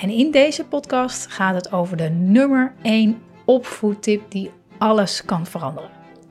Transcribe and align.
En 0.00 0.10
in 0.10 0.30
deze 0.30 0.64
podcast 0.64 1.26
gaat 1.26 1.54
het 1.54 1.72
over 1.72 1.96
de 1.96 2.08
nummer 2.08 2.74
1 2.82 3.22
opvoedtip 3.44 4.30
die 4.30 4.50
alles 4.78 5.24
kan 5.24 5.46
veranderen. 5.46 5.90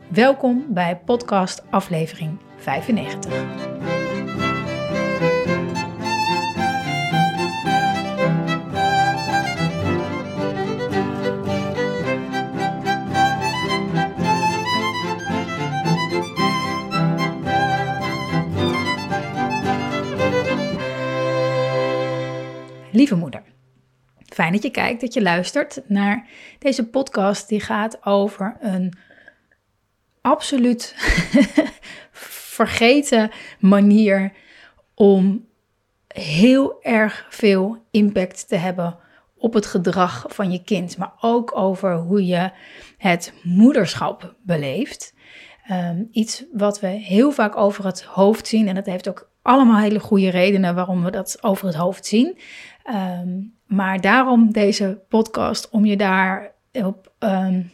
Welkom 0.09 0.65
bij 0.69 0.97
podcast 1.05 1.63
aflevering 1.69 2.37
95. 2.57 3.96
Fijn 24.37 24.51
dat 24.51 24.63
je 24.63 24.69
kijkt, 24.69 25.01
dat 25.01 25.13
je 25.13 25.21
luistert 25.21 25.81
naar 25.87 26.27
deze 26.59 26.87
podcast 26.87 27.49
die 27.49 27.59
gaat 27.59 28.05
over 28.05 28.57
een 28.59 28.93
absoluut 30.21 30.95
vergeten 32.61 33.31
manier 33.59 34.31
om 34.93 35.45
heel 36.07 36.81
erg 36.81 37.27
veel 37.29 37.85
impact 37.91 38.47
te 38.47 38.55
hebben 38.55 38.97
op 39.37 39.53
het 39.53 39.65
gedrag 39.65 40.25
van 40.27 40.51
je 40.51 40.63
kind, 40.63 40.97
maar 40.97 41.13
ook 41.19 41.57
over 41.57 41.95
hoe 41.95 42.25
je 42.25 42.51
het 42.97 43.33
moederschap 43.43 44.35
beleeft. 44.43 45.13
Ehm, 45.67 46.03
iets 46.11 46.43
wat 46.51 46.79
we 46.79 46.87
heel 46.87 47.31
vaak 47.31 47.57
over 47.57 47.85
het 47.85 48.03
hoofd 48.03 48.47
zien 48.47 48.67
en 48.67 48.75
dat 48.75 48.85
heeft 48.85 49.09
ook 49.09 49.29
allemaal 49.41 49.81
hele 49.81 49.99
goede 49.99 50.29
redenen 50.29 50.75
waarom 50.75 51.03
we 51.03 51.11
dat 51.11 51.37
over 51.41 51.65
het 51.65 51.75
hoofd 51.75 52.05
zien. 52.05 52.37
Ehm, 52.87 53.39
maar 53.65 54.01
daarom 54.01 54.51
deze 54.51 55.01
podcast 55.09 55.69
om 55.69 55.85
je 55.85 55.97
daar 55.97 56.51
op, 56.71 57.11
um, 57.19 57.71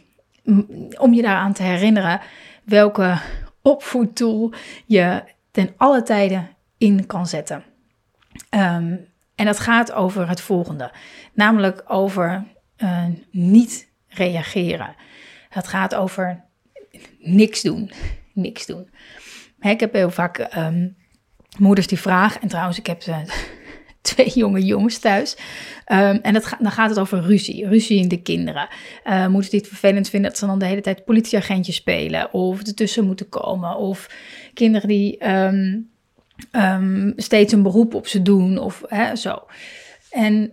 om 0.98 1.14
je 1.14 1.22
daaraan 1.22 1.52
te 1.52 1.62
herinneren 1.62 2.20
welke 2.64 3.18
opvoedtool 3.62 4.52
je 4.86 5.22
ten 5.50 5.74
alle 5.76 6.02
tijden 6.02 6.48
in 6.78 7.06
kan 7.06 7.26
zetten. 7.26 7.64
Um, 8.50 9.08
en 9.34 9.44
dat 9.44 9.58
gaat 9.58 9.92
over 9.92 10.28
het 10.28 10.40
volgende, 10.40 10.92
namelijk 11.32 11.82
over 11.86 12.44
uh, 12.78 13.04
niet 13.30 13.88
reageren. 14.08 14.94
Het 15.48 15.68
gaat 15.68 15.94
over 15.94 16.44
niks 17.18 17.62
doen, 17.62 17.90
niks 18.32 18.66
doen. 18.66 18.90
Ik 19.60 19.80
heb 19.80 19.92
heel 19.92 20.10
vaak 20.10 20.48
moeders 21.58 21.86
die 21.86 22.00
vragen, 22.00 22.40
en 22.40 22.48
trouwens, 22.48 22.78
ik 22.78 22.86
heb 22.86 23.02
ze 23.02 23.24
twee 24.12 24.30
jonge 24.34 24.64
jongens 24.64 24.98
thuis. 24.98 25.36
Um, 25.92 26.18
en 26.22 26.32
dan 26.58 26.72
gaat 26.72 26.90
het 26.90 26.98
over 26.98 27.20
ruzie, 27.20 27.68
ruzie 27.68 27.98
in 27.98 28.08
de 28.08 28.22
kinderen. 28.22 28.68
Uh, 29.04 29.26
moeten 29.26 29.50
die 29.50 29.60
het 29.60 29.68
vervelend 29.68 30.08
vinden 30.08 30.30
dat 30.30 30.38
ze 30.38 30.46
dan 30.46 30.58
de 30.58 30.66
hele 30.66 30.80
tijd 30.80 31.04
politieagentjes 31.04 31.76
spelen, 31.76 32.32
of 32.32 32.62
ertussen 32.62 33.04
moeten 33.04 33.28
komen, 33.28 33.76
of 33.76 34.10
kinderen 34.54 34.88
die 34.88 35.30
um, 35.30 35.90
um, 36.52 37.12
steeds 37.16 37.52
een 37.52 37.62
beroep 37.62 37.94
op 37.94 38.06
ze 38.06 38.22
doen, 38.22 38.58
of 38.58 38.82
hè, 38.86 39.16
zo. 39.16 39.42
En 40.10 40.52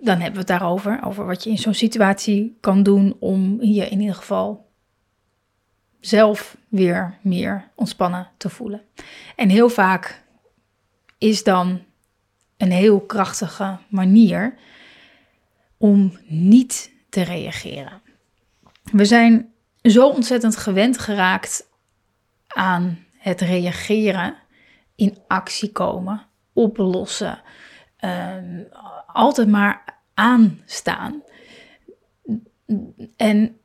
dan 0.00 0.16
hebben 0.16 0.32
we 0.32 0.38
het 0.38 0.46
daarover, 0.46 1.00
over 1.04 1.26
wat 1.26 1.44
je 1.44 1.50
in 1.50 1.58
zo'n 1.58 1.74
situatie 1.74 2.56
kan 2.60 2.82
doen 2.82 3.16
om 3.18 3.62
je 3.62 3.88
in 3.88 4.00
ieder 4.00 4.14
geval 4.14 4.68
zelf 6.00 6.56
weer 6.68 7.18
meer 7.22 7.70
ontspannen 7.74 8.28
te 8.36 8.48
voelen. 8.48 8.82
En 9.36 9.48
heel 9.48 9.68
vaak 9.68 10.24
is 11.18 11.42
dan 11.44 11.80
een 12.58 12.70
heel 12.70 13.00
krachtige 13.00 13.78
manier 13.88 14.54
om 15.76 16.18
niet 16.26 16.92
te 17.08 17.22
reageren. 17.22 18.02
We 18.82 19.04
zijn 19.04 19.52
zo 19.82 20.08
ontzettend 20.08 20.56
gewend 20.56 20.98
geraakt 20.98 21.68
aan 22.46 23.04
het 23.18 23.40
reageren, 23.40 24.34
in 24.94 25.18
actie 25.26 25.72
komen, 25.72 26.26
oplossen, 26.52 27.40
um, 28.00 28.68
altijd 29.06 29.48
maar 29.48 30.00
aanstaan. 30.14 31.22
En 33.16 33.58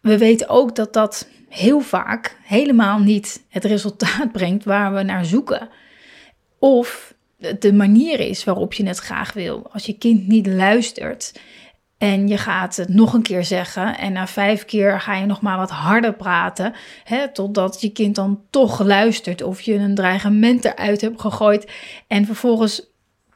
we 0.00 0.18
weten 0.18 0.48
ook 0.48 0.74
dat 0.74 0.92
dat 0.92 1.28
heel 1.48 1.80
vaak 1.80 2.38
helemaal 2.42 2.98
niet 2.98 3.44
het 3.48 3.64
resultaat 3.64 4.32
brengt 4.38 4.64
waar 4.64 4.94
we 4.94 5.02
naar 5.02 5.24
zoeken. 5.24 5.68
Of 6.58 7.11
de 7.58 7.72
manier 7.72 8.20
is 8.20 8.44
waarop 8.44 8.72
je 8.72 8.86
het 8.86 8.98
graag 8.98 9.32
wil. 9.32 9.70
Als 9.72 9.86
je 9.86 9.98
kind 9.98 10.28
niet 10.28 10.46
luistert 10.46 11.40
en 11.98 12.28
je 12.28 12.38
gaat 12.38 12.76
het 12.76 12.88
nog 12.88 13.12
een 13.12 13.22
keer 13.22 13.44
zeggen 13.44 13.98
en 13.98 14.12
na 14.12 14.26
vijf 14.26 14.64
keer 14.64 15.00
ga 15.00 15.16
je 15.16 15.26
nog 15.26 15.40
maar 15.40 15.56
wat 15.56 15.70
harder 15.70 16.14
praten, 16.14 16.72
hè, 17.04 17.32
totdat 17.32 17.80
je 17.80 17.92
kind 17.92 18.14
dan 18.14 18.40
toch 18.50 18.82
luistert 18.82 19.42
of 19.42 19.60
je 19.60 19.74
een 19.74 19.94
dreigement 19.94 20.64
eruit 20.64 21.00
hebt 21.00 21.20
gegooid 21.20 21.70
en 22.06 22.26
vervolgens 22.26 22.90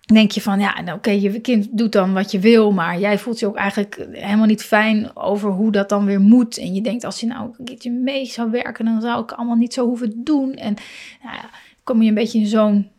denk 0.07 0.31
je 0.31 0.43
van 0.43 0.61
ja, 0.61 0.81
nou, 0.81 0.97
oké, 0.97 1.11
je 1.11 1.41
kind 1.41 1.69
doet 1.79 1.93
dan 1.93 2.13
wat 2.13 2.31
je 2.31 2.39
wil, 2.39 2.73
maar 2.73 2.99
jij 2.99 3.19
voelt 3.19 3.39
je 3.39 3.47
ook 3.47 3.57
eigenlijk 3.57 4.07
helemaal 4.13 4.47
niet 4.47 4.63
fijn 4.63 5.17
over 5.17 5.51
hoe 5.51 5.73
dat 5.73 5.89
dan 5.89 6.05
weer 6.05 6.21
moet. 6.21 6.59
En 6.59 6.75
je 6.75 6.81
denkt 6.81 7.05
als 7.05 7.21
je 7.21 7.27
nou 7.27 7.55
een 7.59 7.65
keertje 7.65 7.91
mee 7.91 8.27
zou 8.27 8.51
werken, 8.51 8.85
dan 8.85 9.01
zou 9.01 9.23
ik 9.23 9.33
allemaal 9.33 9.57
niet 9.57 9.75
zo 9.75 9.87
hoeven 9.87 10.25
doen. 10.25 10.55
En 10.55 10.75
nou 11.23 11.35
ja, 11.35 11.51
kom 11.85 12.03
je 12.03 12.09
een 12.09 12.15
beetje 12.15 12.39
in 12.39 12.47
zo'n 12.47 12.91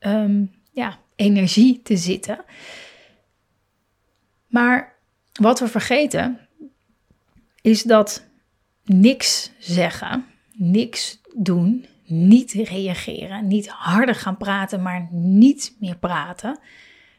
um, 0.00 0.52
ja, 0.72 0.98
energie 1.16 1.82
te 1.82 1.96
zitten. 1.96 2.44
Maar 4.46 4.94
wat 5.32 5.60
we 5.60 5.68
vergeten 5.68 6.48
is 7.62 7.82
dat 7.82 8.26
niks 8.84 9.50
zeggen, 9.58 10.26
niks 10.52 11.20
doen, 11.34 11.86
niet 12.04 12.52
reageren, 12.52 13.46
niet 13.46 13.68
harder 13.68 14.14
gaan 14.14 14.36
praten, 14.36 14.82
maar 14.82 15.08
niet 15.10 15.76
meer 15.80 15.96
praten, 15.96 16.58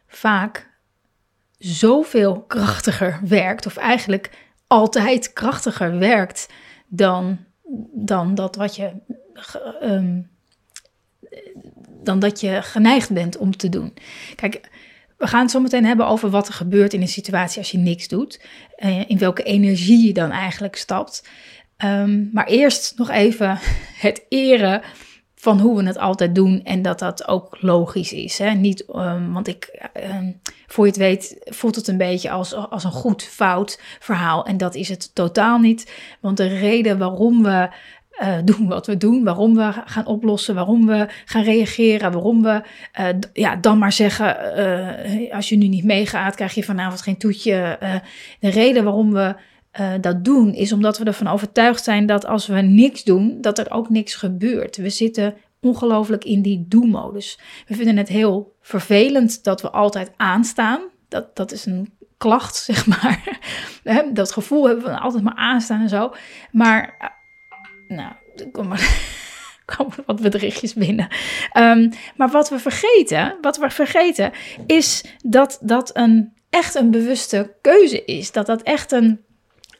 vaak 0.07 0.69
zoveel 1.57 2.41
krachtiger 2.41 3.19
werkt, 3.23 3.65
of 3.65 3.77
eigenlijk 3.77 4.29
altijd 4.67 5.33
krachtiger 5.33 5.97
werkt 5.97 6.49
dan, 6.87 7.45
dan 7.93 8.35
dat 8.35 8.55
wat 8.55 8.75
je 8.75 8.91
um, 9.81 10.29
dan 12.03 12.19
dat 12.19 12.39
je 12.39 12.61
geneigd 12.61 13.13
bent 13.13 13.37
om 13.37 13.57
te 13.57 13.69
doen. 13.69 13.93
Kijk, 14.35 14.61
we 15.17 15.27
gaan 15.27 15.41
het 15.41 15.51
zo 15.51 15.59
meteen 15.59 15.85
hebben 15.85 16.07
over 16.07 16.29
wat 16.29 16.47
er 16.47 16.53
gebeurt 16.53 16.93
in 16.93 17.01
een 17.01 17.07
situatie 17.07 17.57
als 17.57 17.71
je 17.71 17.77
niks 17.77 18.07
doet. 18.07 18.41
Uh, 18.77 19.09
in 19.09 19.17
welke 19.17 19.43
energie 19.43 20.07
je 20.07 20.13
dan 20.13 20.31
eigenlijk 20.31 20.75
stapt. 20.75 21.29
Um, 21.85 22.29
maar 22.33 22.45
eerst 22.45 22.93
nog 22.97 23.09
even 23.09 23.59
het 24.07 24.25
eren 24.29 24.81
van 25.35 25.59
hoe 25.59 25.77
we 25.77 25.83
het 25.83 25.97
altijd 25.97 26.35
doen 26.35 26.63
en 26.63 26.81
dat 26.81 26.99
dat 26.99 27.27
ook 27.27 27.57
logisch 27.59 28.13
is. 28.13 28.37
Hè? 28.37 28.51
Niet, 28.51 28.85
um, 28.95 29.33
want 29.33 29.47
ik, 29.47 29.89
um, 30.03 30.39
voor 30.67 30.85
je 30.85 30.91
het 30.91 30.99
weet, 30.99 31.35
voelt 31.43 31.75
het 31.75 31.87
een 31.87 31.97
beetje 31.97 32.29
als, 32.29 32.53
als 32.53 32.83
een 32.83 32.91
goed 32.91 33.23
fout 33.23 33.79
verhaal. 33.99 34.45
En 34.45 34.57
dat 34.57 34.75
is 34.75 34.89
het 34.89 35.15
totaal 35.15 35.59
niet. 35.59 35.93
Want 36.19 36.37
de 36.37 36.47
reden 36.47 36.97
waarom 36.97 37.43
we 37.43 37.69
uh, 38.21 38.37
doen 38.45 38.67
wat 38.67 38.87
we 38.87 38.97
doen, 38.97 39.23
waarom 39.23 39.55
we 39.55 39.71
gaan 39.85 40.05
oplossen, 40.05 40.55
waarom 40.55 40.85
we 40.85 41.07
gaan 41.25 41.43
reageren, 41.43 42.11
waarom 42.11 42.41
we 42.41 42.61
uh, 42.99 43.07
ja, 43.33 43.55
dan 43.55 43.77
maar 43.77 43.91
zeggen, 43.91 44.37
uh, 44.57 45.33
als 45.33 45.49
je 45.49 45.57
nu 45.57 45.67
niet 45.67 45.83
meegaat, 45.83 46.35
krijg 46.35 46.53
je 46.53 46.63
vanavond 46.63 47.01
geen 47.01 47.17
toetje. 47.17 47.77
de 48.39 48.49
reden 48.49 48.83
waarom 48.83 49.13
we 49.13 49.35
dat 50.01 50.25
doen 50.25 50.53
is 50.53 50.71
omdat 50.71 50.97
we 50.97 51.05
ervan 51.05 51.27
overtuigd 51.27 51.83
zijn 51.83 52.05
dat 52.05 52.25
als 52.25 52.47
we 52.47 52.61
niks 52.61 53.03
doen, 53.03 53.37
dat 53.41 53.57
er 53.57 53.71
ook 53.71 53.89
niks 53.89 54.15
gebeurt. 54.15 54.77
We 54.77 54.89
zitten 54.89 55.33
ongelooflijk 55.61 56.23
in 56.23 56.41
die 56.41 56.65
do-modus. 56.67 57.39
We 57.67 57.75
vinden 57.75 57.97
het 57.97 58.07
heel 58.07 58.55
vervelend 58.61 59.43
dat 59.43 59.61
we 59.61 59.69
altijd 59.69 60.11
aanstaan. 60.17 60.81
Dat, 61.07 61.35
dat 61.35 61.51
is 61.51 61.65
een 61.65 61.93
klacht, 62.17 62.55
zeg 62.71 62.87
maar. 62.87 63.39
dat 64.13 64.31
gevoel 64.31 64.67
hebben 64.67 64.85
we 64.85 64.99
altijd 64.99 65.23
maar 65.23 65.35
aanstaan 65.35 65.81
en 65.81 65.89
zo. 65.89 66.13
Maar 66.51 66.97
nou, 67.91 68.13
er 68.35 68.49
komen, 68.51 68.77
komen 69.75 69.97
wat 70.05 70.21
berichtjes 70.21 70.73
binnen. 70.73 71.07
Um, 71.57 71.91
maar 72.15 72.29
wat 72.29 72.49
we 72.49 72.59
vergeten, 72.59 73.37
wat 73.41 73.57
we 73.57 73.69
vergeten, 73.69 74.31
is 74.65 75.03
dat 75.23 75.59
dat 75.61 75.97
een 75.97 76.33
echt 76.49 76.75
een 76.75 76.91
bewuste 76.91 77.55
keuze 77.61 78.05
is. 78.05 78.31
Dat 78.31 78.45
dat 78.45 78.61
echt 78.61 78.91
een, 78.91 79.19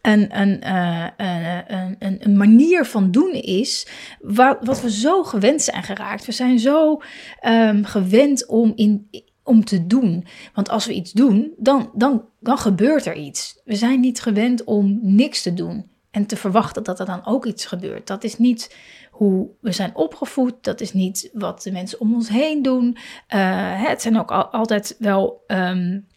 een, 0.02 0.40
een, 0.40 0.62
uh, 0.64 1.08
een, 1.18 1.96
een, 2.00 2.18
een, 2.20 2.38
manier 2.38 2.86
van 2.86 3.12
doen 3.12 3.34
is. 3.34 3.88
Wat, 4.20 4.58
wat 4.62 4.82
we 4.82 4.92
zo 4.92 5.24
gewend 5.24 5.62
zijn 5.62 5.84
geraakt. 5.84 6.26
We 6.26 6.32
zijn 6.32 6.60
zo 6.60 7.02
um, 7.46 7.86
gewend 7.86 8.48
om, 8.48 8.72
in, 8.76 9.10
om 9.44 9.66
te 9.66 9.88
doen. 9.88 10.26
Want 10.54 10.70
als 10.70 10.86
we 10.86 10.94
iets 10.94 11.12
doen, 11.12 11.54
dan, 11.58 11.92
dan, 11.94 12.26
dan 12.40 12.58
gebeurt 12.58 13.06
er 13.06 13.16
iets. 13.16 13.62
We 13.66 13.76
zijn 13.76 14.00
niet 14.00 14.22
gewend 14.22 14.64
om 14.64 15.00
niks 15.02 15.42
te 15.42 15.54
doen. 15.54 15.91
En 16.12 16.26
te 16.26 16.36
verwachten 16.36 16.84
dat 16.84 17.00
er 17.00 17.06
dan 17.06 17.26
ook 17.26 17.46
iets 17.46 17.66
gebeurt. 17.66 18.08
Dat 18.08 18.24
is 18.24 18.38
niet 18.38 18.76
hoe 19.12 19.50
we 19.60 19.72
zijn 19.72 19.96
opgevoed. 19.96 20.54
Dat 20.62 20.82
is 20.82 20.94
niet 20.94 21.30
wat 21.34 21.64
de 21.64 21.72
mensen 21.72 22.00
om 22.00 22.14
ons 22.14 22.30
heen 22.30 22.62
doen. 22.62 22.98
Uh, 23.30 23.84
het 23.88 24.02
zijn 24.02 24.20
ook 24.20 24.32
al, 24.32 24.46
altijd 24.46 24.96
wel. 25.00 25.44
Um, 25.48 26.08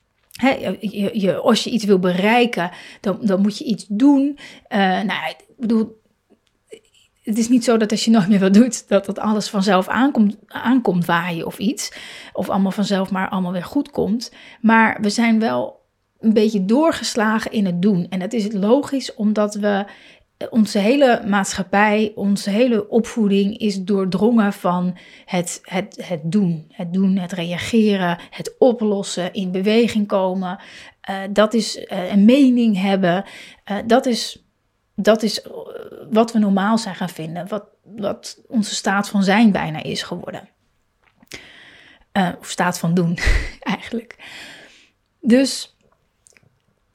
je, 0.40 1.40
als 1.42 1.64
je 1.64 1.70
iets 1.70 1.84
wil 1.84 1.98
bereiken, 1.98 2.70
dan, 3.00 3.18
dan 3.20 3.40
moet 3.40 3.58
je 3.58 3.64
iets 3.64 3.86
doen. 3.88 4.38
Uh, 4.68 4.78
nou, 4.78 5.28
ik 5.28 5.44
bedoel, 5.56 6.02
het 7.22 7.38
is 7.38 7.48
niet 7.48 7.64
zo 7.64 7.76
dat 7.76 7.90
als 7.90 8.04
je 8.04 8.10
nooit 8.10 8.28
meer 8.28 8.40
wat 8.40 8.54
doet, 8.54 8.88
dat 8.88 9.04
dat 9.04 9.18
alles 9.18 9.48
vanzelf 9.48 9.88
aankomt, 9.88 10.36
aankomt 10.46 11.04
waaien 11.04 11.46
of 11.46 11.58
iets. 11.58 11.92
Of 12.32 12.48
allemaal 12.48 12.70
vanzelf 12.70 13.10
maar 13.10 13.28
allemaal 13.28 13.52
weer 13.52 13.64
goed 13.64 13.90
komt. 13.90 14.32
Maar 14.60 14.98
we 15.00 15.10
zijn 15.10 15.40
wel 15.40 15.83
een 16.24 16.32
beetje 16.32 16.64
doorgeslagen 16.64 17.52
in 17.52 17.66
het 17.66 17.82
doen. 17.82 18.06
En 18.08 18.18
dat 18.18 18.32
is 18.32 18.52
logisch 18.52 19.14
omdat 19.14 19.54
we 19.54 19.84
onze 20.50 20.78
hele 20.78 21.22
maatschappij, 21.26 22.12
onze 22.14 22.50
hele 22.50 22.88
opvoeding 22.88 23.58
is 23.58 23.82
doordrongen 23.82 24.52
van 24.52 24.96
het, 25.24 25.60
het, 25.62 25.98
het 26.06 26.20
doen. 26.24 26.64
Het 26.72 26.92
doen, 26.92 27.16
het 27.16 27.32
reageren, 27.32 28.18
het 28.30 28.54
oplossen, 28.58 29.32
in 29.32 29.50
beweging 29.50 30.06
komen. 30.06 30.58
Uh, 31.10 31.16
dat 31.30 31.54
is 31.54 31.76
uh, 31.76 32.10
een 32.10 32.24
mening 32.24 32.80
hebben. 32.80 33.24
Dat, 33.86 34.06
is, 34.06 34.44
dat 34.94 35.22
is 35.22 35.46
wat 36.10 36.32
we 36.32 36.38
normaal 36.38 36.78
zijn 36.78 36.94
gaan 36.94 37.08
vinden. 37.08 37.48
Wat, 37.48 37.64
wat 37.82 38.40
onze 38.48 38.74
staat 38.74 39.08
van 39.08 39.22
zijn 39.22 39.52
bijna 39.52 39.82
is 39.82 40.02
geworden. 40.02 40.48
of 42.38 42.48
staat 42.48 42.78
van 42.78 42.94
doen, 42.94 43.18
eigenlijk. 43.60 44.16
Dus 45.20 45.73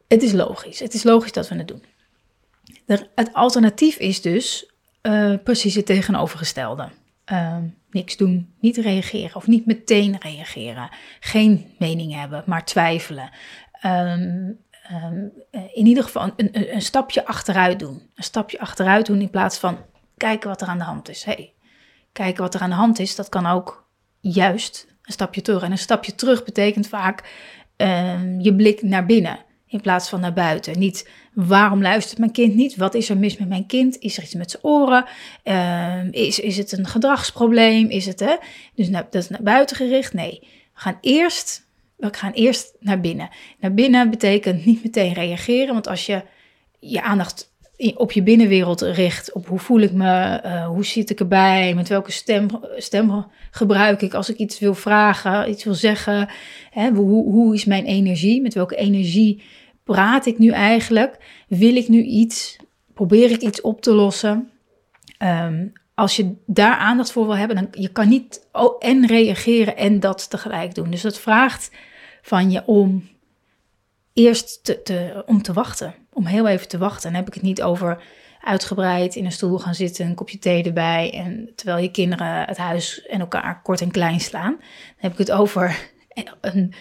het 0.10 0.24
is 0.24 0.32
logisch. 0.32 0.80
Het 0.80 0.94
is 0.94 1.04
logisch 1.04 1.32
dat 1.32 1.48
we 1.48 1.56
het 1.56 1.68
doen 1.68 1.84
het 3.16 3.34
alternatief 3.34 3.98
is 3.98 4.22
dus 4.22 4.72
uh, 5.02 5.34
precies 5.44 5.76
het 5.76 5.86
tegenovergestelde. 5.86 6.90
Uh, 7.32 7.58
niks 7.90 8.18
doen, 8.18 8.54
niet 8.60 8.78
reageren 8.78 9.36
of 9.36 9.48
niet 9.48 9.66
meteen 9.66 10.16
reageren. 10.20 10.90
Geen 11.20 11.76
mening 11.80 12.14
hebben, 12.14 12.44
maar 12.46 12.66
twijfelen. 12.66 13.30
Um, 13.86 14.60
um, 14.92 15.32
in 15.74 15.86
ieder 15.86 16.04
geval 16.04 16.32
een, 16.36 16.74
een, 16.74 16.82
stapje 16.82 17.26
achteruit 17.26 17.80
doen. 17.80 18.10
Een 18.16 18.24
stapje 18.24 18.60
achteruit 18.60 19.06
doen 19.06 19.22
in 19.22 19.30
plaats 19.30 19.58
van 19.58 19.78
kijken 20.18 20.50
wat 20.50 20.62
er 20.62 20.68
aan 20.68 20.78
de 20.78 20.84
hand 20.84 21.10
is. 21.10 21.24
Hey, 21.24 21.54
kijken 22.12 22.44
wat 22.44 22.54
er 22.54 22.62
aan 22.62 22.70
de 22.70 22.76
hand 22.76 23.00
is, 23.00 23.16
dat 23.16 23.30
kan 23.30 23.46
ook 23.46 23.88
juist 24.20 24.88
een 25.02 25.14
stapje 25.14 25.42
terug. 25.42 25.64
En 25.64 25.72
een 25.72 25.78
stapje 25.78 26.16
terug 26.16 26.44
betekent 26.44 26.88
vaak 26.88 27.24
je 28.40 28.54
blik 28.56 28.82
naar 28.82 29.06
binnen 29.06 29.40
in 29.70 29.82
plaats 29.82 30.10
van 30.10 30.20
naar 30.20 30.34
buiten. 30.34 30.80
Niet 30.80 31.10
waarom 31.34 31.82
luistert 31.82 32.20
mijn 32.20 32.32
kind 32.32 32.56
niet? 32.56 32.76
Wat 32.76 32.94
is 32.94 33.10
er 33.10 33.18
mis 33.18 33.38
met 33.38 33.50
mijn 33.50 33.66
kind? 33.66 33.98
Is 34.00 34.18
er 34.18 34.24
iets 34.24 34.34
met 34.34 34.52
zijn 34.52 34.64
oren? 34.64 35.06
Uh, 35.44 36.12
is, 36.12 36.40
is 36.40 36.58
het 36.58 36.72
een 36.72 36.88
gedragsprobleem? 36.88 37.90
Is 37.90 38.06
het, 38.06 38.20
hè? 38.20 38.36
Dus 38.76 38.90
dat 38.90 39.16
is 39.16 39.30
naar 39.30 39.44
buiten 39.44 39.76
gericht? 39.76 40.14
Nee. 40.14 40.40
We 40.42 40.86
gaan 40.86 40.98
eerst, 41.02 41.68
we 41.96 42.08
gaan 42.12 42.32
eerst 42.32 42.76
naar 42.80 43.00
binnen. 43.00 43.30
Naar 43.60 43.74
binnen 43.74 44.10
betekent 44.10 44.66
niet 44.66 44.84
meteen 44.84 45.14
reageren, 45.14 45.74
want 45.74 45.88
als 45.88 46.06
je 46.06 46.24
je 46.80 47.02
aandacht 47.02 47.50
op 47.96 48.12
je 48.12 48.24
binnenwereld 48.24 48.82
richt. 48.82 49.34
Op 49.34 49.48
hoe 49.48 49.60
voel 49.60 49.80
ik 49.80 49.92
me, 49.92 50.42
uh, 50.46 50.68
hoe 50.68 50.86
zit 50.86 51.10
ik 51.10 51.20
erbij, 51.20 51.74
met 51.74 51.88
welke 51.88 52.12
stem, 52.12 52.48
stem 52.78 53.26
gebruik 53.52 54.02
ik 54.02 54.14
als 54.14 54.30
ik 54.30 54.38
iets 54.38 54.60
wil 54.60 54.74
vragen, 54.74 55.50
iets 55.50 55.64
wil 55.64 55.74
zeggen. 55.74 56.30
Hè, 56.72 56.90
hoe, 56.90 57.32
hoe 57.32 57.54
is 57.54 57.66
mijn 57.66 57.86
energie, 57.86 58.42
met 58.42 58.54
welke 58.54 58.76
energie 58.76 59.42
praat 59.94 60.26
ik 60.26 60.38
nu 60.38 60.50
eigenlijk? 60.50 61.18
Wil 61.48 61.76
ik 61.76 61.88
nu 61.88 62.04
iets? 62.04 62.58
Probeer 62.94 63.32
ik 63.32 63.42
iets 63.42 63.62
op 63.62 63.82
te 63.82 63.94
lossen? 63.94 64.50
Um, 65.24 65.74
als 65.94 66.16
je 66.16 66.36
daar 66.46 66.76
aandacht 66.76 67.12
voor 67.12 67.26
wil 67.26 67.38
hebben, 67.38 67.56
dan 67.56 67.68
je 67.72 67.90
kan 67.90 68.10
niet 68.10 68.48
en 68.80 69.08
reageren 69.08 69.78
en 69.78 70.00
dat 70.00 70.30
tegelijk 70.30 70.76
doen. 70.76 70.90
Dus 70.90 71.02
dat 71.02 71.20
vraagt 71.20 71.72
van 72.22 72.52
je 72.52 72.66
om 72.66 73.08
eerst 74.14 74.64
te, 74.84 75.24
om 75.26 75.42
te 75.42 75.54
wachten. 75.54 75.94
Om 76.14 76.26
heel 76.26 76.48
even 76.48 76.68
te 76.68 76.78
wachten. 76.78 77.08
En 77.08 77.14
dan 77.14 77.20
heb 77.20 77.28
ik 77.28 77.34
het 77.34 77.44
niet 77.44 77.62
over 77.62 78.04
uitgebreid 78.42 79.16
in 79.16 79.26
een 79.26 79.32
stoel 79.32 79.58
gaan 79.58 79.76
zitten, 79.76 80.06
een 80.06 80.16
kopje 80.16 80.40
thee 80.40 80.64
erbij. 80.64 81.12
En 81.14 81.50
terwijl 81.56 81.84
je 81.84 81.92
kinderen 81.92 82.46
het 82.46 82.58
huis 82.58 83.06
en 83.06 83.20
elkaar 83.20 83.62
kort 83.62 83.82
en 83.82 83.92
klein 83.92 84.20
slaan. 84.20 84.56
Dan 84.56 84.96
heb 84.98 85.12
ik 85.12 85.18
het 85.18 85.32
over 85.32 85.90
een, 86.42 86.74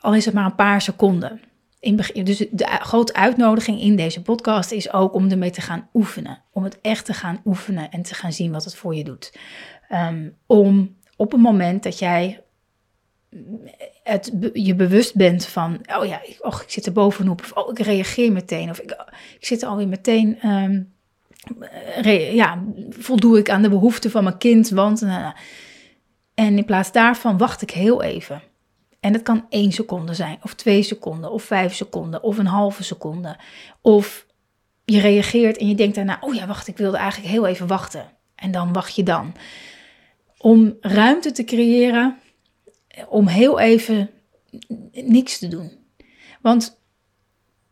al 0.00 0.14
is 0.14 0.24
het 0.24 0.34
maar 0.34 0.44
een 0.44 0.54
paar 0.54 0.80
seconden. 0.80 1.40
Dus 2.12 2.38
de 2.50 2.66
grote 2.66 3.14
uitnodiging 3.14 3.80
in 3.80 3.96
deze 3.96 4.22
podcast 4.22 4.70
is 4.70 4.92
ook 4.92 5.14
om 5.14 5.30
ermee 5.30 5.50
te 5.50 5.60
gaan 5.60 5.88
oefenen. 5.94 6.42
Om 6.52 6.64
het 6.64 6.80
echt 6.80 7.04
te 7.04 7.12
gaan 7.12 7.40
oefenen 7.44 7.90
en 7.90 8.02
te 8.02 8.14
gaan 8.14 8.32
zien 8.32 8.52
wat 8.52 8.64
het 8.64 8.74
voor 8.74 8.94
je 8.94 9.04
doet. 9.04 9.38
Um, 9.92 10.36
om 10.46 10.96
op 11.16 11.32
een 11.32 11.40
moment 11.40 11.82
dat 11.82 11.98
jij 11.98 12.42
het, 14.02 14.32
je 14.52 14.74
bewust 14.74 15.14
bent 15.14 15.46
van, 15.46 15.80
oh 15.98 16.06
ja, 16.06 16.22
ik, 16.22 16.38
ik 16.42 16.64
zit 16.66 16.86
er 16.86 16.92
bovenop, 16.92 17.40
of 17.40 17.52
oh, 17.52 17.70
ik 17.70 17.78
reageer 17.78 18.32
meteen, 18.32 18.70
of 18.70 18.78
ik, 18.78 18.90
ik 19.38 19.46
zit 19.46 19.62
alweer 19.62 19.88
meteen, 19.88 20.48
um, 20.48 20.92
ja, 22.32 22.64
voldoe 22.90 23.38
ik 23.38 23.50
aan 23.50 23.62
de 23.62 23.68
behoeften 23.68 24.10
van 24.10 24.24
mijn 24.24 24.38
kind, 24.38 24.68
want, 24.68 25.02
en 26.34 26.58
in 26.58 26.64
plaats 26.64 26.92
daarvan 26.92 27.38
wacht 27.38 27.62
ik 27.62 27.70
heel 27.70 28.02
even. 28.02 28.42
En 29.08 29.14
het 29.14 29.22
kan 29.22 29.46
één 29.48 29.72
seconde 29.72 30.14
zijn, 30.14 30.38
of 30.42 30.54
twee 30.54 30.82
seconden, 30.82 31.32
of 31.32 31.42
vijf 31.42 31.74
seconden, 31.74 32.22
of 32.22 32.38
een 32.38 32.46
halve 32.46 32.84
seconde. 32.84 33.36
Of 33.80 34.26
je 34.84 35.00
reageert 35.00 35.56
en 35.56 35.68
je 35.68 35.74
denkt 35.74 35.94
daarna, 35.94 36.18
oh 36.20 36.34
ja, 36.34 36.46
wacht, 36.46 36.68
ik 36.68 36.76
wilde 36.76 36.96
eigenlijk 36.96 37.32
heel 37.32 37.46
even 37.46 37.66
wachten. 37.66 38.10
En 38.34 38.50
dan 38.50 38.72
wacht 38.72 38.94
je 38.94 39.02
dan. 39.02 39.34
Om 40.38 40.76
ruimte 40.80 41.32
te 41.32 41.44
creëren 41.44 42.18
om 43.08 43.26
heel 43.26 43.58
even 43.58 44.10
niks 44.92 45.38
te 45.38 45.48
doen. 45.48 45.72
Want 46.40 46.80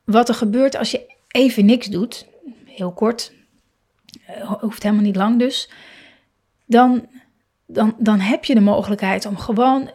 wat 0.04 0.28
er 0.28 0.34
gebeurt 0.34 0.76
als 0.76 0.90
je 0.90 1.14
even 1.28 1.64
niks 1.64 1.86
doet, 1.86 2.26
heel 2.64 2.92
kort, 2.92 3.32
eh, 4.26 4.52
hoeft 4.52 4.82
helemaal 4.82 5.04
niet 5.04 5.16
lang 5.16 5.38
dus, 5.38 5.70
dan, 6.66 7.06
dan, 7.66 7.94
dan 7.98 8.20
heb 8.20 8.44
je 8.44 8.54
de 8.54 8.60
mogelijkheid 8.60 9.26
om 9.26 9.36
gewoon, 9.36 9.90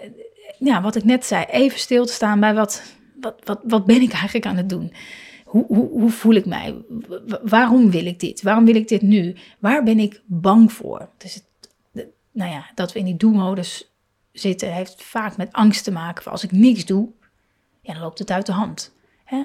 ja, 0.64 0.82
wat 0.82 0.96
ik 0.96 1.04
net 1.04 1.26
zei, 1.26 1.46
even 1.46 1.80
stil 1.80 2.06
te 2.06 2.14
staan 2.14 2.40
bij 2.40 2.54
wat, 2.54 2.84
wat, 3.20 3.42
wat, 3.44 3.60
wat 3.64 3.86
ben 3.86 4.02
ik 4.02 4.12
eigenlijk 4.12 4.46
aan 4.46 4.58
het 4.58 4.70
doen? 4.70 4.94
Hoe, 5.46 5.66
hoe, 5.68 5.90
hoe 5.90 6.10
voel 6.10 6.34
ik 6.34 6.46
mij? 6.46 6.76
Waarom 7.44 7.92
wil 7.92 8.06
ik 8.06 8.20
dit? 8.20 8.42
Waarom 8.42 8.66
wil 8.66 8.76
ik 8.76 8.88
dit 8.88 9.02
nu? 9.02 9.36
Waar 9.60 9.84
ben 9.84 10.00
ik 10.00 10.22
bang 10.26 10.72
voor? 10.74 11.10
Dus 11.18 11.34
het, 11.34 11.46
nou 12.32 12.52
ja, 12.52 12.66
dat 12.76 12.94
we 12.94 13.00
in 13.00 13.06
die 13.06 13.18
doelmodus 13.18 13.92
zitten 14.32 14.74
heeft 14.74 15.04
vaak 15.04 15.38
met 15.38 15.52
angst 15.52 15.84
te 15.84 15.92
maken. 15.92 16.32
Als 16.32 16.44
ik 16.44 16.52
niks 16.52 16.86
doe, 16.86 17.10
ja, 17.82 17.94
dan 17.94 18.02
loopt 18.02 18.20
het 18.20 18.32
uit 18.32 18.46
de 18.46 18.52
hand. 18.52 18.94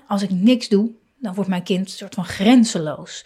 Als 0.06 0.22
ik 0.22 0.30
niks 0.30 0.68
doe, 0.68 0.90
dan 1.18 1.34
wordt 1.34 1.50
mijn 1.50 1.62
kind 1.62 1.86
een 1.86 1.92
soort 1.92 2.14
van 2.14 2.24
grenzeloos. 2.24 3.24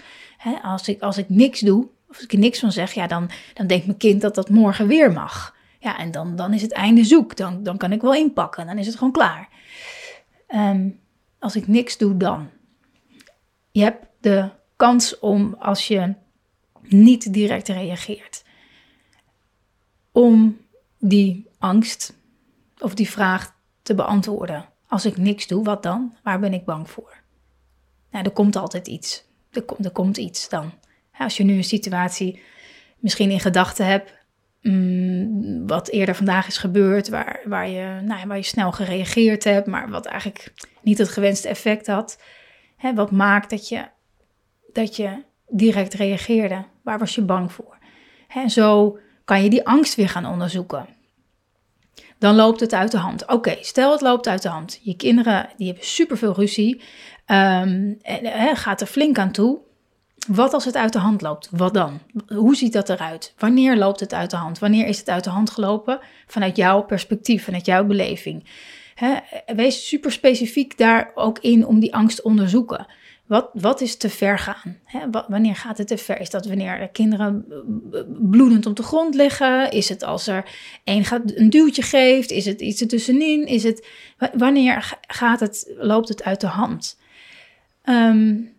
Als, 0.62 0.88
ik, 0.88 1.02
als 1.02 1.18
ik 1.18 1.28
niks 1.28 1.60
doe, 1.60 1.88
of 2.08 2.16
als 2.16 2.24
ik 2.24 2.32
er 2.32 2.38
niks 2.38 2.58
van 2.58 2.72
zeg, 2.72 2.92
ja, 2.92 3.06
dan, 3.06 3.30
dan 3.54 3.66
denkt 3.66 3.86
mijn 3.86 3.98
kind 3.98 4.20
dat 4.20 4.34
dat 4.34 4.50
morgen 4.50 4.86
weer 4.86 5.12
mag. 5.12 5.54
Ja, 5.80 5.98
en 5.98 6.10
dan, 6.10 6.36
dan 6.36 6.52
is 6.52 6.62
het 6.62 6.72
einde 6.72 7.04
zoek. 7.04 7.36
Dan, 7.36 7.62
dan 7.62 7.76
kan 7.76 7.92
ik 7.92 8.00
wel 8.00 8.14
inpakken. 8.14 8.66
Dan 8.66 8.78
is 8.78 8.86
het 8.86 8.96
gewoon 8.96 9.12
klaar. 9.12 9.48
Ehm, 10.46 10.88
als 11.38 11.56
ik 11.56 11.66
niks 11.68 11.98
doe, 11.98 12.16
dan. 12.16 12.50
Je 13.70 13.82
hebt 13.82 14.06
de 14.20 14.50
kans 14.76 15.18
om, 15.18 15.56
als 15.58 15.88
je 15.88 16.14
niet 16.82 17.32
direct 17.32 17.68
reageert, 17.68 18.44
om 20.12 20.58
die 20.98 21.48
angst 21.58 22.14
of 22.78 22.94
die 22.94 23.10
vraag 23.10 23.54
te 23.82 23.94
beantwoorden. 23.94 24.68
Als 24.88 25.04
ik 25.04 25.16
niks 25.16 25.46
doe, 25.46 25.64
wat 25.64 25.82
dan? 25.82 26.16
Waar 26.22 26.40
ben 26.40 26.52
ik 26.52 26.64
bang 26.64 26.90
voor? 26.90 27.22
Nou, 28.10 28.24
er 28.24 28.30
komt 28.30 28.56
altijd 28.56 28.88
iets. 28.88 29.24
Er, 29.50 29.62
komt, 29.62 29.84
er 29.84 29.90
komt 29.90 30.16
iets 30.16 30.48
dan. 30.48 30.72
Als 31.18 31.36
je 31.36 31.44
nu 31.44 31.54
een 31.54 31.64
situatie 31.64 32.42
misschien 32.98 33.30
in 33.30 33.40
gedachten 33.40 33.86
hebt, 33.86 34.14
mm, 34.62 35.66
wat 35.66 35.88
eerder 35.88 36.14
vandaag 36.14 36.46
is 36.46 36.58
gebeurd, 36.58 37.08
waar, 37.08 37.40
waar, 37.44 37.68
je, 37.68 38.00
nou, 38.02 38.26
waar 38.26 38.36
je 38.36 38.42
snel 38.42 38.72
gereageerd 38.72 39.44
hebt, 39.44 39.66
maar 39.66 39.90
wat 39.90 40.06
eigenlijk 40.06 40.52
niet 40.82 40.98
het 40.98 41.08
gewenste 41.08 41.48
effect 41.48 41.86
had. 41.86 42.22
Hè, 42.76 42.94
wat 42.94 43.10
maakt 43.10 43.50
dat 43.50 43.68
je, 43.68 43.84
dat 44.72 44.96
je 44.96 45.22
direct 45.48 45.94
reageerde? 45.94 46.64
Waar 46.82 46.98
was 46.98 47.14
je 47.14 47.22
bang 47.22 47.52
voor? 47.52 47.78
Hè, 48.28 48.48
zo 48.48 48.98
kan 49.24 49.42
je 49.42 49.50
die 49.50 49.66
angst 49.66 49.94
weer 49.94 50.08
gaan 50.08 50.26
onderzoeken. 50.26 50.86
dan 52.18 52.34
loopt 52.34 52.60
het 52.60 52.74
uit 52.74 52.90
de 52.90 52.98
hand. 52.98 53.28
Oké, 53.28 53.56
stel 53.60 53.92
het 53.92 54.00
loopt 54.00 54.28
uit 54.28 54.42
de 54.42 54.48
hand. 54.48 54.80
Je 54.82 54.96
kinderen 54.96 55.48
die 55.56 55.66
hebben 55.66 55.86
superveel 55.86 56.34
ruzie. 56.34 56.82
Um, 57.26 57.98
en, 58.02 58.56
gaat 58.56 58.80
er 58.80 58.86
flink 58.86 59.18
aan 59.18 59.32
toe. 59.32 59.58
Wat 60.28 60.54
als 60.54 60.64
het 60.64 60.76
uit 60.76 60.92
de 60.92 60.98
hand 60.98 61.22
loopt? 61.22 61.48
Wat 61.50 61.74
dan? 61.74 62.00
Hoe 62.26 62.56
ziet 62.56 62.72
dat 62.72 62.88
eruit? 62.88 63.34
Wanneer 63.38 63.76
loopt 63.76 64.00
het 64.00 64.14
uit 64.14 64.30
de 64.30 64.36
hand? 64.36 64.58
Wanneer 64.58 64.86
is 64.86 64.98
het 64.98 65.08
uit 65.08 65.24
de 65.24 65.30
hand 65.30 65.50
gelopen? 65.50 66.00
Vanuit 66.26 66.56
jouw 66.56 66.82
perspectief, 66.82 67.44
vanuit 67.44 67.66
jouw 67.66 67.84
beleving. 67.84 68.44
wees 69.46 69.88
super 69.88 70.12
specifiek 70.12 70.78
daar 70.78 71.10
ook 71.14 71.38
in 71.38 71.66
om 71.66 71.80
die 71.80 71.94
angst 71.94 72.16
te 72.16 72.22
onderzoeken. 72.22 72.86
Wat, 73.26 73.50
wat 73.52 73.80
is 73.80 73.96
te 73.96 74.08
ver 74.08 74.38
gaan? 74.38 74.78
wanneer 75.28 75.56
gaat 75.56 75.78
het 75.78 75.86
te 75.86 75.98
ver? 75.98 76.20
Is 76.20 76.30
dat 76.30 76.46
wanneer 76.46 76.88
kinderen 76.88 77.44
bloedend 78.18 78.66
op 78.66 78.76
de 78.76 78.82
grond 78.82 79.14
liggen? 79.14 79.70
Is 79.70 79.88
het 79.88 80.02
als 80.02 80.26
er 80.26 80.44
een, 80.84 81.04
gaat, 81.04 81.22
een 81.34 81.50
duwtje 81.50 81.82
geeft? 81.82 82.30
Is 82.30 82.44
het 82.44 82.60
iets 82.60 82.80
ertussenin? 82.80 83.46
Is 83.46 83.62
het, 83.62 83.86
wanneer 84.32 84.98
gaat 85.06 85.40
het, 85.40 85.72
loopt 85.76 86.08
het 86.08 86.22
uit 86.22 86.40
de 86.40 86.46
hand? 86.46 86.98
Um, 87.84 88.58